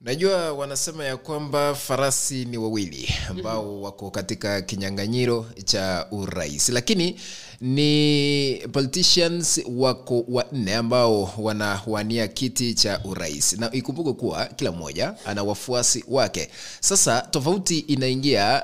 Najua 0.00 0.52
wanasema 0.52 1.04
ya 1.04 1.16
kwamba 1.16 1.74
farasi 1.74 2.44
ni 2.44 2.58
wawili 2.58 3.14
ambao 3.30 3.82
wako 3.82 4.10
katika 4.10 4.62
kinyang'anyiro 4.62 5.46
cha 5.64 6.06
urais, 6.10 6.68
lakini 6.68 7.20
ni 7.60 8.62
politicians 8.72 9.60
wako 9.76 10.24
wanne 10.28 10.74
ambao 10.74 11.32
wanawania 11.38 12.28
kiti 12.28 12.74
cha 12.74 13.00
urais, 13.04 13.52
na 13.52 13.72
ikumbuke 13.72 14.12
kuwa 14.12 14.46
kila 14.46 14.72
mmoja 14.72 15.14
ana 15.26 15.42
wafuasi 15.42 16.04
wake. 16.08 16.48
Sasa 16.80 17.20
tofauti 17.30 17.78
inaingia 17.78 18.62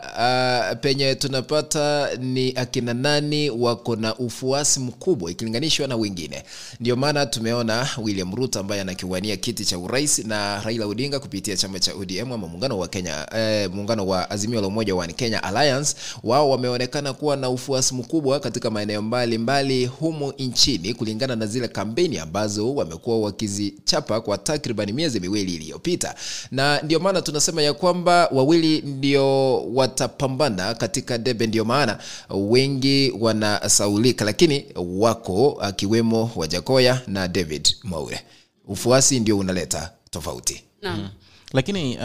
uh, 0.72 0.78
penye 0.80 1.14
tunapata 1.14 2.08
ni 2.16 2.52
akina 2.56 2.94
nani 2.94 3.50
wako 3.50 3.96
na 3.96 4.16
ufuasi 4.16 4.80
mkubwa 4.80 5.30
ikilinganishwa 5.30 5.86
na 5.88 5.96
wengine. 5.96 6.42
Ndio 6.80 6.96
maana 6.96 7.26
tumeona 7.26 7.88
William 8.02 8.34
Ruto 8.34 8.60
ambaye 8.60 8.80
anakiwania 8.80 9.36
kiti 9.36 9.64
cha 9.64 9.78
urais 9.78 10.18
na 10.18 10.60
Raila 10.62 10.86
Odinga 10.86 11.20
kupitia 11.20 11.56
chama 11.56 11.78
cha 11.80 11.94
ODM 11.94 12.32
ama 12.32 12.48
muungano 12.48 12.78
wa 12.78 12.88
Kenya 12.88 13.26
eh, 13.36 13.70
muungano 13.74 14.06
wa 14.06 14.30
Azimio 14.30 14.60
la 14.60 14.66
Umoja 14.66 14.94
wa 14.94 15.06
Kenya 15.06 15.42
Alliance, 15.42 15.96
wao 16.22 16.50
wameonekana 16.50 17.12
kuwa 17.12 17.36
na 17.36 17.48
ufuasi 17.50 17.94
mkubwa 17.94 18.40
katika 18.40 18.70
maeneo 18.70 18.85
mbalimbali 19.02 19.86
humu 19.86 20.32
nchini 20.38 20.94
kulingana 20.94 21.36
na 21.36 21.46
zile 21.46 21.68
kampeni 21.68 22.18
ambazo 22.18 22.74
wamekuwa 22.74 23.20
wakizichapa 23.20 24.20
kwa 24.20 24.38
takriban 24.38 24.92
miezi 24.92 25.20
miwili 25.20 25.54
iliyopita, 25.54 26.14
na 26.50 26.80
ndio 26.82 27.00
maana 27.00 27.22
tunasema 27.22 27.62
ya 27.62 27.74
kwamba 27.74 28.28
wawili 28.32 28.80
ndio 28.82 29.56
watapambana 29.74 30.74
katika 30.74 31.18
debe. 31.18 31.46
Ndio 31.46 31.64
maana 31.64 31.98
wengi 32.30 33.12
wanasaulika, 33.20 34.24
lakini 34.24 34.64
wako 34.76 35.58
akiwemo 35.60 36.30
Wajakoya 36.36 37.00
na 37.06 37.28
David 37.28 37.68
Mwaure. 37.84 38.20
Ufuasi 38.68 39.20
ndio 39.20 39.38
unaleta 39.38 39.90
tofauti. 40.10 40.62
Naam. 40.82 41.08
Lakini 41.52 41.96
uh, 41.96 42.02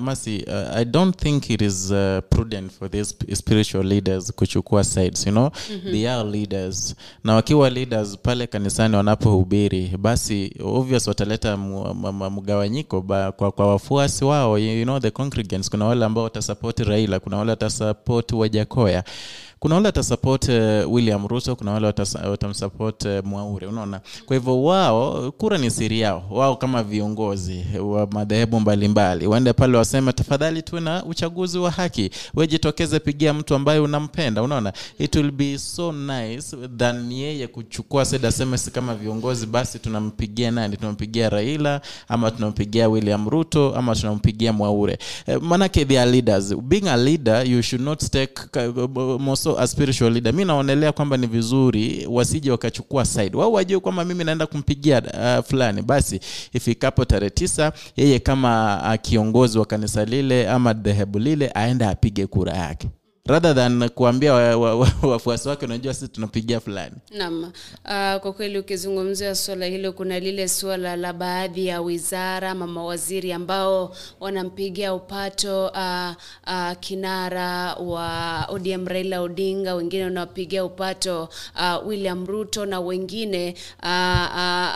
masi 0.00 0.44
uh, 0.46 0.76
i 0.76 0.84
don't 0.84 1.16
think 1.16 1.50
it 1.50 1.62
is 1.62 1.90
uh, 1.90 2.18
prudent 2.30 2.72
for 2.72 2.90
these 2.90 3.14
spiritual 3.34 3.84
leaders 3.86 4.32
kuchukua 4.32 4.84
sides 4.84 5.26
you 5.26 5.32
know? 5.32 5.50
Mm-hmm. 5.70 5.90
they 5.92 6.10
are 6.10 6.30
leaders. 6.30 6.94
Na 7.24 7.34
wakiwa 7.34 7.70
leaders 7.70 8.18
pale 8.22 8.46
kanisani 8.46 8.96
wanapohubiri 8.96 9.92
basi 9.98 10.52
obvious 10.64 11.06
wataleta 11.08 11.56
mgawanyiko 12.30 13.00
ba- 13.00 13.32
kwa, 13.32 13.52
kwa 13.52 13.66
wafuasi 13.66 14.24
wao 14.24 14.58
you 14.58 14.78
you 14.78 14.84
know 14.84 15.00
the 15.00 15.10
congregants. 15.10 15.70
Kuna 15.70 15.84
wale 15.84 16.04
ambao 16.04 16.24
watasapoti 16.24 16.84
raila 16.84 17.20
kuna 17.20 17.36
wale 17.36 17.50
watasapoti 17.50 18.34
wajakoya 18.34 19.04
kuna 19.58 19.74
wale 19.74 19.86
watasupport 19.88 20.48
uh, 20.48 20.92
william 20.94 21.26
ruto 21.28 21.56
kuna 21.56 21.72
wale 21.72 21.86
watamsupport 22.30 23.04
uh, 23.04 23.24
mwaure 23.24 23.66
unaona? 23.66 24.00
Kwa 24.26 24.36
hivyo 24.36 24.62
wao 24.64 25.32
kura 25.32 25.58
ni 25.58 25.70
siri 25.70 26.00
yao 26.00 26.22
wao 26.30 26.56
kama 26.56 26.82
viongozi 26.82 27.64
wa 27.80 28.06
madhehebu 28.06 28.60
mbalimbali. 28.60 29.26
Waende 29.26 29.52
pale 29.52 29.76
waseme 29.78 30.12
tafadhali 30.12 30.62
tuwe 30.62 30.80
na 30.80 31.04
uchaguzi 31.04 31.58
wa 31.58 31.70
haki. 31.70 32.10
Wejitokeze 32.34 33.00
pigia 33.00 33.34
mtu 33.34 33.54
ambaye 33.54 33.78
unampenda 33.80 34.42
unaona? 34.42 34.72
It 34.98 35.16
will 35.16 35.30
be 35.30 35.58
so 35.58 35.92
nice 35.92 36.56
than 36.76 37.12
yeye 37.12 37.46
kuchukua 37.46 38.04
sed 38.04 38.26
aseme 38.26 38.58
si 38.58 38.70
kama 38.70 38.94
viongozi 38.94 39.46
basi 39.46 39.78
tunampigia 39.78 40.50
nani? 40.50 40.76
Tunampigia 40.76 41.28
raila 41.30 41.80
ama 42.08 42.30
tunampigia 42.30 42.88
william 42.88 43.28
ruto 43.28 43.74
ama 43.76 43.94
tunampigia 43.94 44.52
mwaure. 44.52 44.98
Eh, 45.26 45.38
manake 45.42 45.84
they 45.84 46.00
are 46.00 46.10
leaders. 46.10 46.54
Being 46.56 46.88
a 46.88 46.96
leader 46.96 47.46
you 47.50 47.62
should 47.62 47.84
not 47.84 48.10
take 48.10 48.26
ka- 48.50 48.72
more 49.44 49.56
so 49.56 49.62
a 49.62 49.66
spiritual 49.66 50.10
leader. 50.12 50.32
Mi 50.34 50.44
naonelea 50.44 50.92
kwamba 50.92 51.16
ni 51.16 51.26
vizuri 51.26 52.06
wasije 52.10 52.50
wakachukua 52.50 53.04
side. 53.04 53.36
Wao 53.36 53.52
wajue 53.52 53.80
kwamba 53.80 54.04
mimi 54.04 54.24
naenda 54.24 54.46
kumpigia 54.46 55.02
uh, 55.02 55.44
fulani. 55.44 55.82
Basi 55.82 56.20
ifikapo 56.52 57.04
tarehe 57.04 57.30
tisa 57.30 57.72
yeye 57.96 58.18
kama 58.18 58.82
uh, 58.88 59.00
kiongozi 59.00 59.58
wa 59.58 59.66
kanisa 59.66 60.04
lile 60.04 60.48
ama 60.48 60.72
dhehebu 60.72 61.18
lile 61.18 61.50
aende 61.54 61.84
apige 61.84 62.26
kura 62.26 62.52
yake 62.52 62.88
rather 63.26 63.54
than 63.54 63.88
kuambia 63.88 64.32
wafuasi 64.32 64.56
wa, 64.60 64.74
wa, 64.76 64.88
wa 65.02 65.08
wafuasi 65.12 65.48
wake 65.48 65.64
unajua 65.64 65.94
sisi 65.94 66.08
tunapigia 66.08 66.60
fulani 66.60 66.94
Naam, 67.10 67.42
uh, 67.44 67.50
kwa 68.20 68.32
kweli 68.36 68.58
ukizungumzia 68.58 69.34
suala 69.34 69.66
hilo, 69.66 69.92
kuna 69.92 70.18
lile 70.18 70.48
suala 70.48 70.96
la 70.96 71.12
baadhi 71.12 71.66
ya 71.66 71.80
wizara 71.80 72.50
ama 72.50 72.66
mawaziri 72.66 73.32
ambao 73.32 73.96
wanampigia 74.20 74.94
upato 74.94 75.66
uh, 75.66 76.10
uh, 76.46 76.72
kinara 76.80 77.74
wa 77.74 78.46
ODM 78.48 78.86
Raila 78.86 79.20
Odinga, 79.20 79.74
wengine 79.74 80.04
wanawapigia 80.04 80.64
upato 80.64 81.28
uh, 81.56 81.86
William 81.86 82.26
Ruto 82.26 82.66
na 82.66 82.80
wengine 82.80 83.54
uh, 83.82 83.88
uh, 84.34 84.68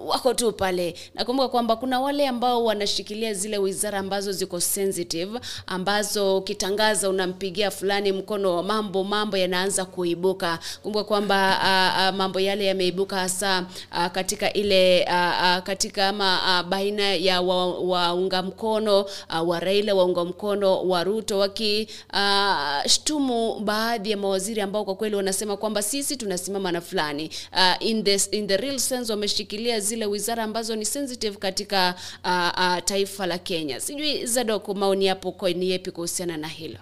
uh, 0.00 0.08
wako 0.08 0.34
tu 0.34 0.52
pale. 0.52 0.94
Nakumbuka 1.14 1.48
kwamba 1.48 1.76
kuna 1.76 2.00
wale 2.00 2.28
ambao 2.28 2.64
wanashikilia 2.64 3.34
zile 3.34 3.58
wizara 3.58 3.98
ambazo 3.98 4.32
ziko 4.32 4.60
sensitive, 4.60 5.40
ambazo 5.66 6.38
ukitangaza 6.38 7.10
unampigia 7.10 7.45
fulani 7.70 8.12
mkono, 8.12 8.62
mambo 8.62 9.04
mambo 9.04 9.36
yanaanza 9.36 9.84
kuibuka. 9.84 10.58
Kumbuka 10.82 11.04
kwamba 11.04 11.58
uh, 11.58 12.08
uh, 12.12 12.16
mambo 12.18 12.40
yale 12.40 12.64
yameibuka 12.66 13.16
hasa 13.16 13.66
uh, 13.92 14.06
katika 14.06 14.52
ile 14.52 15.04
uh, 15.08 15.12
uh, 15.12 15.58
katika 15.62 16.08
ama 16.08 16.60
uh, 16.62 16.68
baina 16.68 17.14
ya 17.14 17.40
waunga 17.40 18.36
wa 18.36 18.42
mkono 18.42 19.00
uh, 19.00 19.48
wa 19.48 19.60
Raila 19.60 19.94
waunga 19.94 20.24
mkono 20.24 20.82
wa 20.82 21.04
Ruto 21.04 21.38
wakishtumu 21.38 23.50
uh, 23.52 23.62
baadhi 23.62 24.10
ya 24.10 24.16
mawaziri 24.16 24.60
ambao 24.60 24.84
kwa 24.84 24.94
kweli 24.94 25.16
wanasema 25.16 25.56
kwamba 25.56 25.82
sisi 25.82 26.16
tunasimama 26.16 26.72
na 26.72 26.80
fulani 26.80 27.30
uh, 27.52 27.86
in, 27.86 28.04
this, 28.04 28.28
in 28.32 28.46
the 28.46 28.56
real 28.56 28.78
sense 28.78 29.12
wameshikilia 29.12 29.80
zile 29.80 30.06
wizara 30.06 30.44
ambazo 30.44 30.76
ni 30.76 30.84
sensitive 30.84 31.36
katika 31.36 31.94
uh, 32.24 32.30
uh, 32.58 32.78
taifa 32.84 33.26
la 33.26 33.38
Kenya. 33.38 33.80
Sijui 33.80 34.26
Zadok, 34.26 34.68
maoni 34.68 35.06
yapo 35.06 35.34
ni 35.54 35.70
yepi 35.70 35.90
kuhusiana 35.90 36.36
na 36.36 36.48
hilo? 36.48 36.78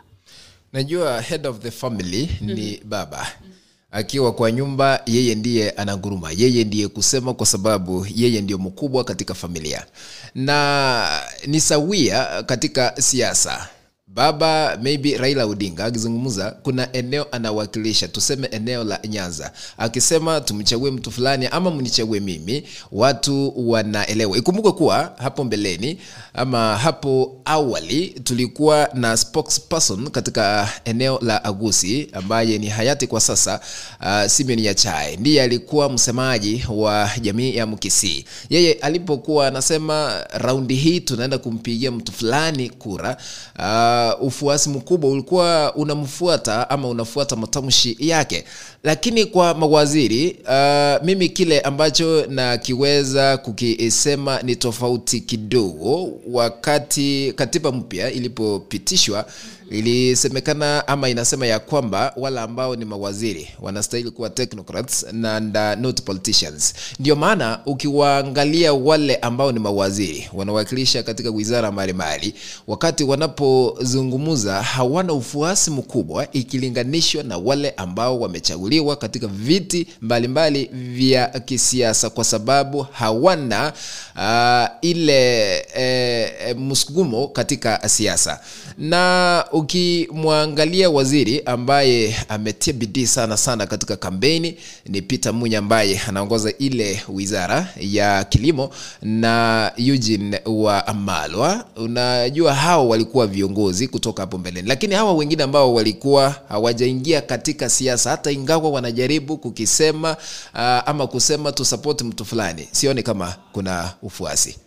Najua 0.75 1.20
head 1.20 1.47
of 1.47 1.59
the 1.59 1.70
family 1.70 2.29
ni 2.41 2.81
baba. 2.85 3.27
Akiwa 3.91 4.33
kwa 4.33 4.53
nyumba 4.53 5.03
yeye 5.07 5.35
ndiye 5.35 5.70
anaguruma. 5.70 6.33
Yeye 6.37 6.64
ndiye 6.64 6.89
kusema 6.89 7.35
kwa 7.35 7.47
sababu 7.47 8.07
yeye 8.14 8.41
ndio 8.41 8.59
mkubwa 8.59 9.05
katika 9.05 9.35
familia. 9.35 9.87
Na 10.35 11.20
ni 11.47 11.61
sawia 11.61 12.43
katika 12.43 12.95
siasa 13.03 13.68
baba 14.14 14.78
maybe 14.82 15.16
raila 15.16 15.46
odinga 15.46 15.84
akizungumza 15.84 16.50
kuna 16.62 16.92
eneo 16.92 17.26
anawakilisha. 17.32 18.08
Tuseme 18.08 18.46
eneo 18.52 18.84
la 18.84 19.00
nyanza. 19.08 19.52
Akisema 19.78 20.40
tumchague 20.40 20.90
mtu 20.90 21.10
fulani 21.10 21.46
ama 21.46 21.70
mnichague 21.70 22.20
mimi 22.20 22.64
watu 22.92 23.52
wanaelewa. 23.70 24.38
Ikumbuke 24.38 24.70
kuwa 24.72 25.12
hapo 25.18 25.44
mbeleni 25.44 25.98
ama 26.34 26.76
hapo 26.76 27.40
awali 27.44 28.06
tulikuwa 28.24 28.88
na 28.94 29.16
spokesperson 29.16 30.10
katika 30.10 30.68
eneo 30.84 31.18
la 31.22 31.44
agusi 31.44 32.08
ambaye 32.12 32.58
ni 32.58 32.66
hayati 32.68 33.06
kwa 33.06 33.20
sasa 33.20 33.60
uh, 34.00 34.26
simeon 34.30 34.58
yachae 34.58 35.16
ndiye 35.16 35.42
alikuwa 35.42 35.88
msemaji 35.90 36.64
wa 36.70 37.10
jamii 37.20 37.56
ya 37.56 37.66
mkisii. 37.66 38.24
Yeye 38.50 38.72
alipokuwa 38.72 39.46
anasema 39.46 40.24
raundi 40.32 40.74
hii 40.74 41.00
tunaenda 41.00 41.38
kumpigia 41.38 41.90
mtu 41.90 42.12
fulani 42.12 42.70
kura 42.70 43.16
uh, 43.58 44.03
ufuasi 44.12 44.68
mkubwa 44.70 45.11
ulikuwa 45.11 45.74
unamfuata 45.74 46.70
ama 46.70 46.88
unafuata 46.88 47.36
matamshi 47.36 47.96
yake 47.98 48.44
lakini 48.85 49.24
kwa 49.26 49.55
mawaziri 49.55 50.37
uh, 50.49 51.05
mimi 51.07 51.28
kile 51.28 51.61
ambacho 51.61 52.26
nakiweza 52.26 53.37
kukisema 53.37 54.43
ni 54.43 54.57
tofauti 54.57 55.20
kidogo. 55.20 56.12
Wakati 56.32 57.32
katiba 57.37 57.72
mpya 57.72 58.11
ilipopitishwa 58.12 59.26
ilisemekana 59.70 60.89
ama 60.89 61.09
inasema 61.09 61.47
ya 61.47 61.59
kwamba 61.59 62.12
wale 62.16 62.41
ambao 62.41 62.76
ni 62.76 62.85
mawaziri 62.85 63.49
wanastahili 63.61 64.11
kuwa 64.11 64.30
technocrats 64.30 65.05
and, 65.05 65.57
not 65.80 66.03
politicians. 66.03 66.74
Ndio 67.01 67.16
maana 67.16 67.61
ukiwaangalia 67.66 68.72
wale 68.74 69.16
ambao 69.16 69.53
ni 69.53 69.59
mawaziri 69.59 70.28
wanawakilisha 70.32 71.03
katika 71.03 71.30
wizara 71.30 71.72
mbalimbali 71.72 72.35
wakati 72.66 73.05
wanapozungumza 73.05 74.62
hawana 74.62 75.12
ufuasi 75.12 75.70
mkubwa 75.70 76.32
ikilinganishwa 76.32 77.22
na 77.22 77.39
wale 77.39 77.70
ambao 77.70 78.20
wamechaguliwa 78.20 78.74
katika 78.83 79.27
viti 79.27 79.87
mbalimbali 80.03 80.64
vya 80.72 81.27
kisiasa 81.27 82.11
kwa 82.11 82.25
sababu 82.25 82.87
hawana 82.93 83.72
uh, 84.16 84.89
ile 84.89 85.57
e, 85.77 86.55
msukumo 86.55 87.29
katika 87.29 87.89
siasa. 87.89 88.41
Na 88.79 89.45
ukimwangalia 89.53 90.91
waziri 90.91 91.43
ambaye 91.47 92.16
ametia 92.29 92.72
bidii 92.72 93.07
sana 93.07 93.37
sana 93.37 93.66
katika 93.66 93.97
kampeni 93.97 94.57
ni 94.87 95.03
peter 95.03 95.35
munya 95.35 95.59
ambaye 95.59 96.01
anaongoza 96.09 96.53
ile 96.59 97.03
wizara 97.09 97.68
ya 97.81 98.25
kilimo 98.25 98.70
na 99.03 99.72
eugene 99.77 100.41
wa 100.47 100.87
amalwa 100.87 101.64
unajua 101.77 102.55
hao 102.55 102.89
walikuwa 102.89 103.27
viongozi 103.27 103.89
kutoka 103.89 104.22
hapo 104.22 104.39
mbeleni 104.39 104.68
lakini 104.68 104.95
hawa 104.95 105.12
wengine 105.14 105.43
ambao 105.43 105.75
walikuwa 105.75 106.35
hawajaingia 106.49 107.20
katika 107.20 107.68
siasa 107.70 108.11
hata 108.11 108.31
ingawa 108.31 108.63
wanajaribu 108.70 109.38
kukisema 109.38 110.16
uh, 110.54 110.60
ama 110.60 111.06
kusema 111.06 111.52
tusapoti 111.52 112.04
mtu 112.04 112.24
fulani 112.24 112.68
sioni 112.72 113.02
kama 113.02 113.36
kuna 113.52 113.94
ufuasi 114.02 114.58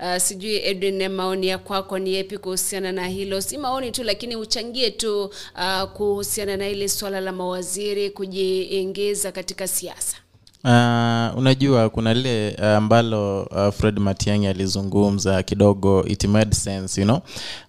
Uh, 0.00 0.16
sijui 0.16 0.56
Edwin, 0.56 1.08
maoni 1.08 1.48
ya 1.48 1.58
kwako 1.58 1.98
ni 1.98 2.14
yepi 2.14 2.38
kuhusiana 2.38 2.92
na 2.92 3.06
hilo? 3.08 3.40
Si 3.40 3.58
maoni 3.58 3.90
tu, 3.92 4.02
lakini 4.04 4.36
uchangie 4.36 4.90
tu 4.90 5.24
uh, 5.24 5.82
kuhusiana 5.92 6.56
na 6.56 6.68
ile 6.68 6.88
swala 6.88 7.20
la 7.20 7.32
mawaziri 7.32 8.10
kujiingiza 8.10 9.32
katika 9.32 9.68
siasa. 9.68 10.16
Uh, 10.64 11.38
unajua 11.38 11.88
kuna 11.88 12.14
lile 12.14 12.56
uh, 12.58 12.64
ambalo 12.66 13.42
uh, 13.42 13.74
Fred 13.74 13.98
Matiang'i 13.98 14.46
alizungumza 14.46 15.42
kidogo 15.42 16.04
it 16.06 16.24
made 16.24 16.54
sense 16.56 17.00
you 17.00 17.06
know. 17.06 17.20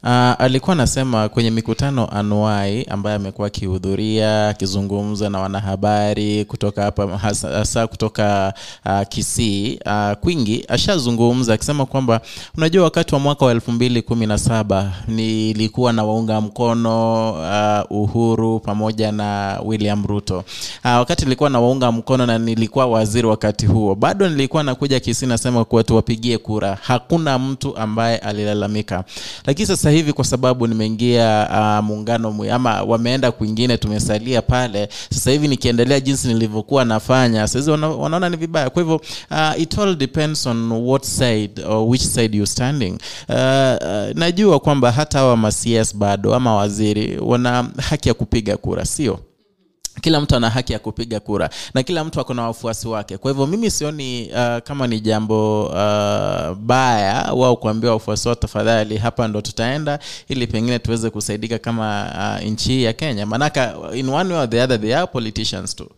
Uh, 0.03 0.09
alikuwa 0.41 0.73
anasema 0.73 1.29
kwenye 1.29 1.51
mikutano 1.51 2.07
anuai 2.11 2.83
ambaye 2.83 3.15
amekuwa 3.15 3.47
akihudhuria 3.47 4.49
akizungumza 4.49 5.29
na 5.29 5.39
wanahabari 5.39 6.45
kutoka 6.45 6.83
hapa 6.83 7.17
hasa 7.17 7.87
kutoka 7.87 8.53
uh, 8.85 9.01
Kisii 9.09 9.79
uh, 9.85 10.11
kwingi 10.13 10.65
ashazungumza 10.67 11.53
akisema 11.53 11.85
kwamba 11.85 12.21
unajua 12.57 12.83
wakati 12.83 13.13
wa 13.13 13.19
mwaka 13.19 13.45
wa 13.45 13.51
elfu 13.51 13.71
mbili 13.71 14.01
kumi 14.01 14.25
na 14.25 14.37
saba 14.37 14.91
nilikuwa 15.07 15.93
na 15.93 16.03
waunga 16.03 16.41
mkono 16.41 17.31
uh, 17.31 17.97
Uhuru 18.01 18.59
pamoja 18.59 19.11
na 19.11 19.59
William 19.65 20.05
Ruto 20.07 20.37
uh, 20.37 20.43
wakati 20.91 21.23
nilikuwa 21.25 21.49
na 21.49 21.59
waunga 21.59 21.91
mkono 21.91 22.25
na 22.25 22.37
nilikuwa 22.37 22.78
alikuwa 22.83 22.99
waziri 22.99 23.27
wakati 23.27 23.65
huo. 23.65 23.95
Bado 23.95 24.29
nilikuwa 24.29 24.63
nakuja 24.63 24.99
kisi 24.99 25.25
nasema 25.25 25.65
kuwa 25.65 25.83
tuwapigie 25.83 26.37
kura. 26.37 26.77
Hakuna 26.81 27.39
mtu 27.39 27.77
ambaye 27.77 28.17
alilalamika. 28.17 29.03
Lakini 29.45 29.67
sasa 29.67 29.89
hivi 29.89 30.13
kwa 30.13 30.25
sababu 30.25 30.67
nimeingia 30.67 31.47
uh, 31.51 31.85
muungano 31.85 32.45
ama 32.53 32.83
wameenda 32.83 33.31
kwingine 33.31 33.77
tumesalia 33.77 34.41
pale 34.41 34.89
sasa 35.13 35.31
hivi 35.31 35.47
nikiendelea 35.47 35.99
jinsi 35.99 36.27
nilivyokuwa 36.27 36.85
nafanya 36.85 37.47
sasa 37.47 37.71
wana, 37.71 37.87
wanaona 37.89 38.29
ni 38.29 38.37
vibaya. 38.37 38.69
Kwa 38.69 38.81
hivyo 38.81 38.95
uh, 39.31 39.61
it 39.61 39.77
all 39.77 39.95
depends 39.95 40.47
on 40.47 40.71
what 40.71 41.03
side 41.03 41.61
or 41.65 41.89
which 41.89 42.01
side 42.03 42.37
you 42.37 42.45
standing. 42.45 42.97
Uh, 43.29 43.35
uh, 43.35 44.15
najua 44.15 44.59
kwamba 44.59 44.91
hata 44.91 45.19
hawa 45.19 45.37
ma 45.37 45.51
bado 45.95 46.35
ama 46.35 46.55
waziri 46.55 47.17
wana 47.19 47.69
haki 47.89 48.07
ya 48.07 48.13
kupiga 48.13 48.57
kura 48.57 48.85
sio 48.85 49.19
kila 50.01 50.21
mtu 50.21 50.35
ana 50.35 50.49
haki 50.49 50.73
ya 50.73 50.79
kupiga 50.79 51.19
kura 51.19 51.49
na 51.73 51.83
kila 51.83 52.03
mtu 52.03 52.19
ako 52.19 52.33
na 52.33 52.43
wafuasi 52.43 52.87
wake. 52.87 53.17
Kwa 53.17 53.31
hivyo 53.31 53.47
mimi 53.47 53.71
sioni 53.71 54.29
uh, 54.31 54.57
kama 54.63 54.87
ni 54.87 54.99
jambo 54.99 55.65
uh, 55.65 56.55
baya 56.57 57.33
wao 57.33 57.55
kuambia 57.55 57.91
wafuasi 57.91 58.27
wao 58.27 58.35
tafadhali 58.35 58.97
hapa 58.97 59.27
ndo 59.27 59.41
tutaenda 59.41 59.99
ili 60.27 60.47
pengine 60.47 60.79
tuweze 60.79 61.09
kusaidika 61.09 61.57
kama 61.59 62.11
uh, 62.41 62.47
nchi 62.47 62.69
hii 62.69 62.83
ya 62.83 62.93
kenya. 62.93 63.25
Maanaka 63.25 63.75
in 63.93 64.09
one 64.09 64.33
way 64.33 64.43
or 64.43 64.49
the 64.49 64.61
other 64.61 64.81
they 64.81 64.95
are 64.97 65.07
politicians 65.07 65.75
too 65.75 65.89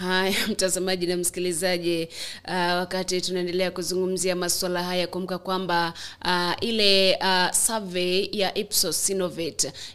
haya 0.00 0.34
mtazamaji 0.52 1.06
na 1.06 1.16
msikilizaji 1.16 2.08
uh, 2.48 2.54
wakati 2.54 3.20
tunaendelea 3.20 3.70
kuzungumzia 3.70 4.36
masuala 4.36 4.82
haya 4.82 5.06
kumbuka 5.06 5.38
kwamba 5.38 5.92
uh, 6.24 6.52
ile 6.60 7.18
uh, 7.20 7.50
survey 7.52 8.28
ya 8.32 8.54
ipsos 8.58 9.12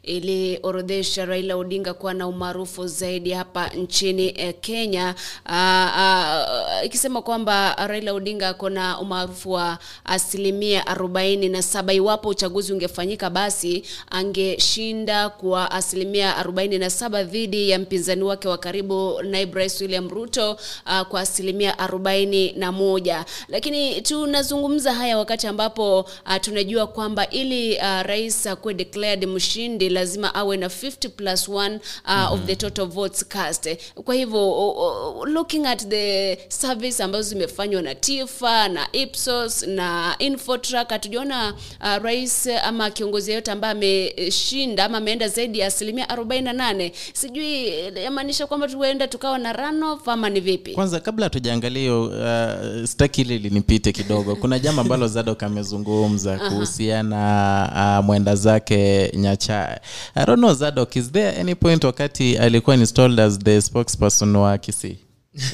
iliorodhesha 0.03 1.25
raila 1.25 1.55
odinga 1.55 1.93
kuwa 1.93 2.13
na 2.13 2.27
umaarufu 2.27 2.87
zaidi 2.87 3.31
hapa 3.31 3.67
nchini 3.67 4.33
eh, 4.39 4.53
kenya. 4.61 5.15
Uh, 5.45 5.51
uh, 5.51 6.85
ikisema 6.85 7.21
kwamba 7.21 7.75
raila 7.87 8.13
odinga 8.13 8.49
ako 8.49 8.69
na 8.69 8.99
umaarufu 8.99 9.51
wa 9.51 9.77
asilimia 10.05 10.81
47 10.83 11.93
iwapo 11.95 12.29
uchaguzi 12.29 12.73
ungefanyika 12.73 13.29
basi 13.29 13.83
angeshinda 14.11 15.29
kwa 15.29 15.71
asilimia 15.71 16.43
47 16.43 17.23
dhidi 17.23 17.69
ya 17.69 17.79
mpinzani 17.79 18.23
wake 18.23 18.47
wa 18.47 18.57
karibu 18.57 19.21
naibu 19.23 19.55
rais 19.57 19.81
william 19.95 20.09
ruto 20.09 20.51
uh, 20.85 21.01
kwa 21.01 21.21
asilimia 21.21 21.71
41 21.71 23.23
lakini 23.47 24.01
tunazungumza 24.01 24.93
haya 24.93 25.17
wakati 25.17 25.47
ambapo 25.47 25.99
uh, 25.99 26.35
tunajua 26.41 26.87
kwamba 26.87 27.29
ili 27.29 27.75
uh, 27.77 28.01
rais 28.01 28.47
akuwe 28.47 28.73
declared 28.73 29.25
mshindi 29.27 29.89
lazima 29.89 30.35
awe 30.35 30.57
na 30.57 30.67
50 30.67 31.09
plus 31.09 31.47
1 31.49 31.51
uh, 31.51 31.61
mm-hmm. 32.07 32.33
of 32.33 32.45
the 32.45 32.55
total 32.55 32.85
votes 32.85 33.25
cast. 33.27 33.69
Kwa 34.05 34.15
hivyo 34.15 34.51
uh, 34.51 35.17
uh, 35.17 35.27
looking 35.27 35.65
at 35.65 35.87
the 35.87 36.37
service 36.47 37.03
ambazo 37.03 37.29
zimefanywa 37.29 37.81
na 37.81 37.95
tifa 37.95 38.67
na 38.69 38.87
ipsos 38.91 39.63
na 39.63 40.15
infotrack 40.19 40.89
hatujaona 40.89 41.53
uh, 41.81 42.03
rais 42.03 42.47
ama 42.63 42.89
kiongozi 42.91 43.31
yeyote 43.31 43.51
ambaye 43.51 43.71
ameshinda 43.73 44.85
ama 44.85 44.97
ameenda 44.97 45.27
zaidi 45.27 45.59
ya 45.59 45.67
asilimia 45.67 46.05
48 46.05 46.91
sijui 47.13 47.67
eh, 47.67 47.93
yamaanisha 48.03 48.47
kwamba 48.47 48.67
tuenda 48.67 49.07
tukawa 49.07 49.37
na 49.37 49.53
runoff 49.85 50.07
ama 50.07 50.29
ni 50.29 50.39
vipi? 50.39 50.71
Kwanza 50.71 50.99
kabla 50.99 51.25
hatujaangalia 51.25 51.81
hiyo 51.81 52.03
uh, 52.03 52.85
staki 52.85 53.21
ile 53.21 53.37
linipite 53.37 53.91
kidogo 53.91 54.35
kuna 54.35 54.59
jambo 54.59 54.81
ambalo 54.81 55.07
zadok 55.07 55.43
amezungumza 55.43 56.37
kuhusiana 56.37 57.99
uh, 57.99 58.05
mwenda 58.05 58.35
zake 58.35 59.11
nyacha 59.15 59.81
I 60.15 60.25
don't 60.25 60.39
know 60.39 60.53
zadok 60.53 60.95
is 60.95 61.11
there 61.11 61.39
any 61.39 61.55
point 61.55 61.83
wakati 61.83 62.37
alikuwa 62.37 62.75
installed 62.75 63.19
as 63.19 63.39
the 63.39 63.61
spokesperson 63.61 64.35
wa 64.35 64.57
kisii? 64.57 64.97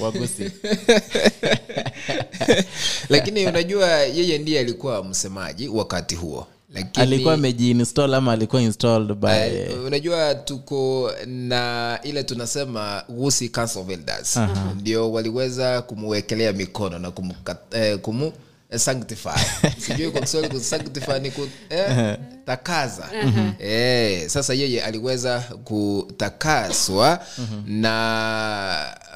Wagusi. 0.02 0.52
Lakini 3.10 3.46
unajua 3.48 3.88
yeye 3.90 4.38
ndiye 4.38 4.60
alikuwa 4.60 5.04
msemaji 5.04 5.68
wakati 5.68 6.16
huo 6.16 6.48
lakini 6.74 7.04
alikuwa 7.04 7.34
amejiinstall 7.34 8.14
ama 8.14 8.32
alikuwa 8.32 8.62
installed 8.62 9.14
by 9.14 9.28
uh, 9.80 9.86
unajua 9.86 10.36
tuko 10.36 11.12
na 11.26 12.00
ile 12.04 12.24
tunasema 12.24 13.04
wusi 13.10 13.50
Council 13.50 13.80
of 13.82 13.90
Elders. 13.90 14.40
Ndio 14.80 15.12
waliweza 15.12 15.82
kumwekelea 15.82 16.54
mikono 16.54 17.00
na 17.00 17.12
kumka, 17.12 17.58
eh, 17.72 17.98
kumu 18.00 18.34
eh, 18.70 18.80
sanctify. 18.80 19.40
Sijui 19.88 20.12
kwa 20.12 20.22
Kiswahili 20.22 20.54
kusanctify 20.54 21.20
ni 21.22 21.32
ku, 21.32 21.48
eh, 21.70 22.18
takaza 22.56 23.10
e, 23.60 24.24
sasa 24.30 24.54
yeye 24.54 24.84
aliweza 24.84 25.40
kutakaswa 25.64 27.20
na 27.66 27.92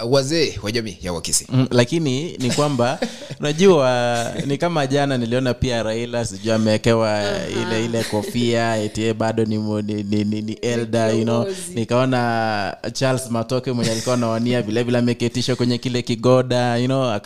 wazee 0.09 0.59
wa 0.63 0.71
jamii 0.71 0.97
ya 1.01 1.13
wakisi 1.13 1.45
Mm, 1.49 1.67
lakini 1.71 2.37
ni 2.37 2.51
kwamba 2.51 2.99
unajua 3.39 4.25
ni 4.45 4.57
kama 4.57 4.87
jana 4.87 5.17
niliona 5.17 5.53
pia 5.53 5.83
raila 5.83 6.25
sijui 6.25 6.51
amewekewa 6.53 7.23
ile 7.61 7.85
ile 7.85 8.03
kofia 8.03 8.77
eti 8.77 9.13
bado 9.13 9.45
ni, 9.45 9.57
ni, 9.57 10.03
ni, 10.03 10.23
ni, 10.23 10.41
ni 10.41 10.53
elda 10.53 11.09
you 11.09 11.23
know. 11.23 11.45
nikaona 11.73 12.77
charles 12.93 13.31
matoke 13.31 13.71
mwenye 13.71 13.91
alikuwa 13.91 14.15
anawania 14.15 14.61
vilevile 14.61 14.97
ameketishwa 14.97 15.55
kwenye 15.55 15.77
kile 15.77 16.01
kigoda 16.01 16.77
you 16.77 16.85
know, 16.85 17.19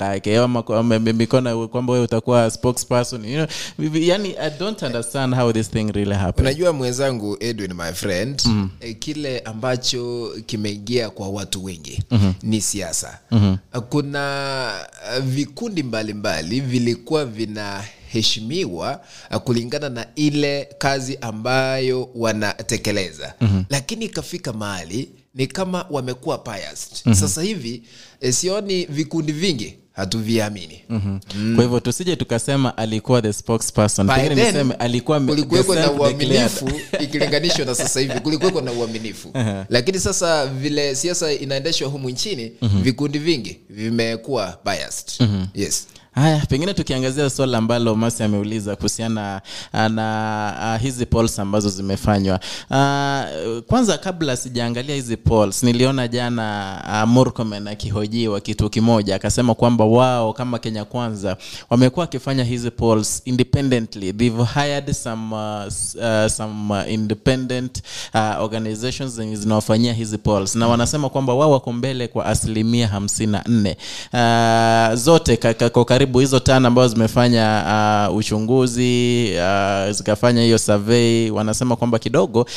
ame- 0.77 0.99
mikono 0.99 1.67
kwamba 1.67 1.93
utakuwa 2.01 2.51
spokesperson 2.51 3.25
you 3.25 3.45
know. 3.77 3.95
yani 3.95 4.35
i 4.39 4.49
don't 4.59 4.81
understand 4.81 5.35
how 5.35 5.53
this 5.53 5.71
thing 5.71 5.91
really 5.99 6.15
happen 6.19 6.45
unajua 6.45 6.73
mwenzangu 6.73 7.37
edwin 7.39 7.73
my 7.73 7.93
friend 7.93 8.41
mm. 8.45 8.69
eh, 8.79 8.95
kile 8.99 9.39
ambacho 9.39 10.31
kimeingia 10.45 11.09
kwa 11.09 11.29
watu 11.29 11.63
wengi 11.63 12.03
mm-hmm. 12.11 12.33
ni 12.43 12.61
siasa 12.61 13.19
mm-hmm. 13.31 13.81
kuna 13.81 14.73
uh, 15.17 15.23
vikundi 15.23 15.83
mbalimbali 15.83 16.59
vilikuwa 16.59 17.25
vinaheshimiwa 17.25 17.99
heshimiwa 18.11 19.01
kulingana 19.43 19.89
na 19.89 20.07
ile 20.15 20.67
kazi 20.77 21.17
ambayo 21.21 22.09
wanatekeleza 22.15 23.33
mm-hmm. 23.41 23.65
lakini 23.69 24.05
ikafika 24.05 24.53
mahali 24.53 25.09
ni 25.35 25.47
kama 25.47 25.85
wamekuwa 25.89 26.37
biased 26.43 26.91
mm-hmm. 26.93 27.13
sasa 27.15 27.41
hivi 27.41 27.83
eh, 28.21 28.33
sioni 28.33 28.85
vikundi 28.85 29.31
vingi 29.31 29.77
hatuviamini. 29.99 30.81
Mm-hmm. 30.89 31.55
kwa 31.55 31.63
hivyo 31.63 31.79
tusije 31.79 32.15
tukasema 32.15 32.77
alikuwa 32.77 33.21
the 33.21 33.33
spokesperson 33.33 34.07
niseme 34.35 34.73
alikuwa 34.73 35.19
kulikuweko 35.19 35.75
na 35.75 35.91
uaminifu 35.91 36.71
ikilinganishwa 37.03 37.65
na 37.65 37.75
sasa 37.75 37.99
hivi 37.99 38.19
kulikuweko 38.19 38.61
na 38.61 38.71
uaminifu. 38.71 39.31
Lakini 39.69 39.99
sasa 39.99 40.45
vile 40.47 40.95
siasa 40.95 41.33
inaendeshwa 41.33 41.89
humu 41.89 42.09
nchini 42.09 42.51
vikundi 42.81 43.19
vingi 43.19 43.59
vimekuwa 43.69 44.57
biased. 44.65 45.29
Yes 45.55 45.87
haya 46.19 46.45
pengine 46.49 46.73
tukiangazia 46.73 47.29
swala 47.29 47.57
ambalo 47.57 47.95
masi 47.95 48.23
ameuliza 48.23 48.75
kuhusiana 48.75 49.41
ah, 49.73 49.89
na 49.89 50.75
uh, 50.75 50.81
hizi 50.81 51.05
polls 51.05 51.39
ambazo 51.39 51.69
zimefanywa. 51.69 52.39
Uh, 52.69 53.59
kwanza 53.67 53.97
kabla 53.97 54.37
sijaangalia 54.37 54.95
hizi 54.95 55.17
polls 55.17 55.63
niliona 55.63 56.07
jana 56.07 56.81
uh, 57.03 57.09
murkomen 57.09 57.67
akihojiwa 57.67 58.41
kitu 58.41 58.69
kimoja 58.69 59.15
akasema 59.15 59.55
kwamba 59.55 59.85
wao 59.85 60.33
kama 60.33 60.59
kenya 60.59 60.85
kwanza 60.85 61.37
wamekuwa 61.69 62.03
wakifanya 62.03 62.43
hizi 62.43 62.71
polls 62.71 63.21
independently. 63.25 64.13
They've 64.13 64.43
hired 64.53 64.91
some, 64.93 65.35
uh, 65.35 66.27
some 66.31 66.83
independent 66.93 67.81
uh, 68.13 68.41
organizations 68.43 69.13
zenye 69.13 69.35
zinawafanyia 69.35 69.93
hizi 69.93 70.17
polls. 70.17 70.55
Na 70.55 70.67
wanasema 70.67 71.09
kwamba 71.09 71.33
wao 71.33 71.51
wako 71.51 71.73
mbele 71.73 72.07
kwa 72.07 72.25
asilimia 72.25 72.87
hamsini 72.87 73.31
na 73.31 73.43
nne. 73.47 73.77
Uh, 74.13 74.95
zote 74.95 75.37
ka- 75.37 75.53
ka- 75.53 75.69
kwa 75.69 75.85
karibu 76.09 76.19
hizo 76.19 76.39
tano 76.39 76.67
ambazo 76.67 76.93
zimefanya 76.93 77.63
uh, 78.09 78.15
uchunguzi 78.17 79.25
uh, 79.35 79.91
zikafanya 79.91 80.41
hiyo 80.43 80.57
survey 80.57 81.29
wanasema 81.31 81.75
kwamba 81.75 81.99
kidogo 81.99 82.41
uh, 82.41 82.47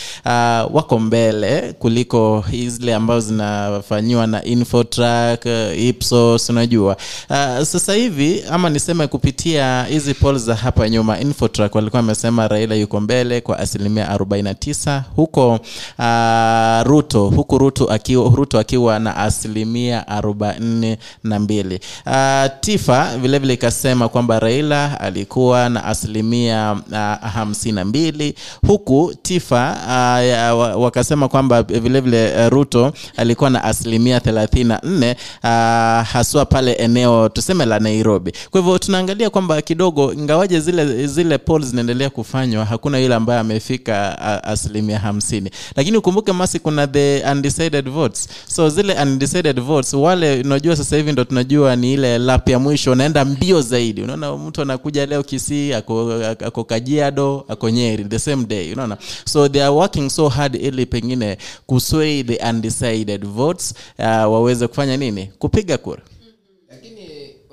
wako 0.75 0.99
mbele 0.99 1.73
kuliko 1.79 2.45
zile 2.67 2.95
ambazo 2.95 3.21
zinafanyiwa 3.29 4.27
na 4.27 4.45
infotrack 4.45 5.45
uh, 5.45 5.79
ipsos 5.83 6.51
unajua. 6.51 6.97
Uh, 7.31 7.63
sasa 7.63 7.95
hivi 7.95 8.43
ama 8.51 8.71
niseme 8.71 9.07
kupitia 9.07 9.85
hizi 9.85 10.15
polls 10.15 10.43
za 10.43 10.55
hapa 10.55 10.89
nyuma 10.89 11.21
infotrack 11.21 11.75
walikuwa 11.75 12.01
wamesema 12.03 12.49
raila 12.49 12.75
yuko 12.75 13.01
mbele 13.01 13.41
kwa 13.41 13.59
asilimia 13.59 14.17
49 14.17 15.03
huko 15.17 15.49
uh, 15.99 16.87
ruto 16.93 17.25
huku 17.29 17.59
ruto 17.59 17.85
akiwa, 17.91 18.33
ruto 18.35 18.59
akiwa 18.59 18.99
na 18.99 19.17
asilimia 19.17 20.05
42 20.09 21.79
uh, 22.07 22.51
tifa 22.61 23.17
vilevile 23.19 23.42
vilevile 23.43 23.55
ikasema 23.55 24.09
kwamba 24.09 24.39
Raila 24.41 25.01
alikuwa 25.01 25.69
na 25.69 25.85
asilimia 25.85 26.77
uh, 26.91 27.29
hamsini 27.29 27.75
na 27.75 27.85
mbili 27.85 28.35
huku 28.67 29.15
Tifa 29.23 29.77
uh, 30.75 30.83
wakasema 30.83 31.29
kwamba 31.29 31.63
vilevile 31.63 32.01
vile 32.01 32.49
Ruto 32.49 32.93
alikuwa 33.17 33.51
na 33.51 33.65
asilimia 33.65 34.21
thelathini 34.21 34.65
na 34.65 34.81
nne 34.83 35.17
uh, 35.45 35.49
haswa 36.09 36.45
pale 36.47 36.73
eneo 36.73 37.29
tuseme 37.29 37.65
la 37.67 37.79
Nairobi. 37.79 38.33
Kwa 38.51 38.61
hivyo 38.61 38.79
tunaangalia 38.79 39.31
kwamba 39.31 39.63
kidogo, 39.63 40.13
ingawaje 40.13 40.61
zile 40.61 41.07
zile 41.07 41.39
polls 41.39 41.67
zinaendelea 41.67 42.11
kufanywa, 42.11 42.65
hakuna 42.65 42.99
yule 42.99 43.15
ambaye 43.15 43.41
amefika 43.41 44.17
uh, 44.21 44.51
asilimia 44.51 44.99
hamsini, 44.99 45.51
lakini 45.77 45.97
ukumbuke 45.97 46.33
masi, 46.33 46.59
kuna 46.59 46.87
the 46.87 47.23
undecided 47.33 47.89
votes. 47.91 48.29
So 48.47 48.69
zile 48.69 48.95
undecided 49.03 49.61
votes, 49.61 49.95
wale 49.95 50.41
unajua, 50.41 50.77
sasa 50.77 50.97
hivi 50.97 51.13
ndo 51.13 51.25
tunajua 51.25 51.77
ni 51.77 51.93
ile 51.93 52.19
lap 52.19 52.49
ya 52.49 52.59
mwisho, 52.59 52.93
unaenda 52.93 53.22
mbio 53.25 53.61
zaidi. 53.63 54.03
Unaona 54.03 54.37
mtu 54.37 54.63
anakuja 54.63 55.07
leo 55.07 55.23
Kisii, 55.23 55.73
ako, 55.73 56.13
ako 56.47 56.65
Kajiado, 56.65 57.45
ako 57.49 57.71
Nyeri 57.71 58.05
the 58.05 58.19
same 58.19 58.45
day, 58.45 58.73
unaona, 58.73 58.97
so 59.25 59.49
they 59.49 59.63
are 59.63 59.71
working 59.75 60.11
so 60.11 60.29
hard 60.29 60.55
ili 60.55 60.87
pengine 60.87 61.39
kusway 61.67 62.23
the 62.25 62.37
undecided 62.51 63.27
votes 63.27 63.75
uh, 63.99 64.05
waweze 64.05 64.67
kufanya 64.69 64.97
nini, 64.97 65.31
kupiga 65.39 65.79
kura. 65.79 66.03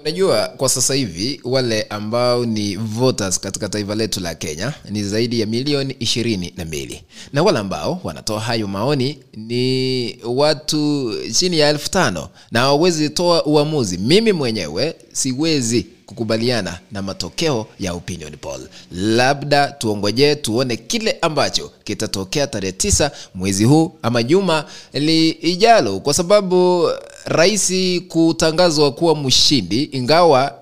Unajua 0.02 0.48
kwa 0.58 0.70
sasa 0.70 0.94
hivi 0.94 1.42
wale 1.44 1.82
ambao 1.84 2.46
ni 2.46 2.76
voters 2.76 3.40
katika 3.40 3.70
taifa 3.70 3.96
letu 3.96 4.20
la 4.20 4.36
kenya 4.36 4.74
ni 4.90 5.04
zaidi 5.04 5.40
ya 5.40 5.46
milioni 5.46 5.96
ishirini 6.00 6.54
na 6.58 6.66
mbili. 6.66 7.02
Na 7.34 7.44
wale 7.44 7.60
ambao 7.60 8.00
wanatoa 8.04 8.40
hayo 8.40 8.68
maoni 8.68 9.18
ni 9.38 10.18
watu 10.26 11.14
chini 11.34 11.60
ya 11.60 11.70
elfu 11.70 11.90
tano. 11.92 12.30
Na 12.52 12.60
hawawezi 12.60 13.10
toa 13.10 13.46
uamuzi. 13.46 13.98
Mimi 13.98 14.32
mwenyewe 14.32 14.96
siwezi 15.12 15.86
kukubaliana 16.14 16.80
na 16.92 17.02
matokeo 17.02 17.68
ya 17.80 17.94
opinion 17.94 18.38
poll. 18.38 18.62
Labda 18.92 19.68
tuongojee 19.68 20.36
tuone 20.36 20.78
kile 20.78 21.18
ambacho 21.22 21.72
kitatokea 21.84 22.48
tarehe 22.48 22.72
tisa 22.72 23.12
mwezi 23.36 23.64
huu 23.64 23.92
ama 24.02 24.24
juma 24.24 24.66
lijalo 24.94 26.00
kwa 26.00 26.14
sababu 26.14 26.90
rais 27.26 27.74
kutangazwa 28.08 28.92
kuwa 28.92 29.16
mshindi 29.16 29.84
ingawa 29.84 30.56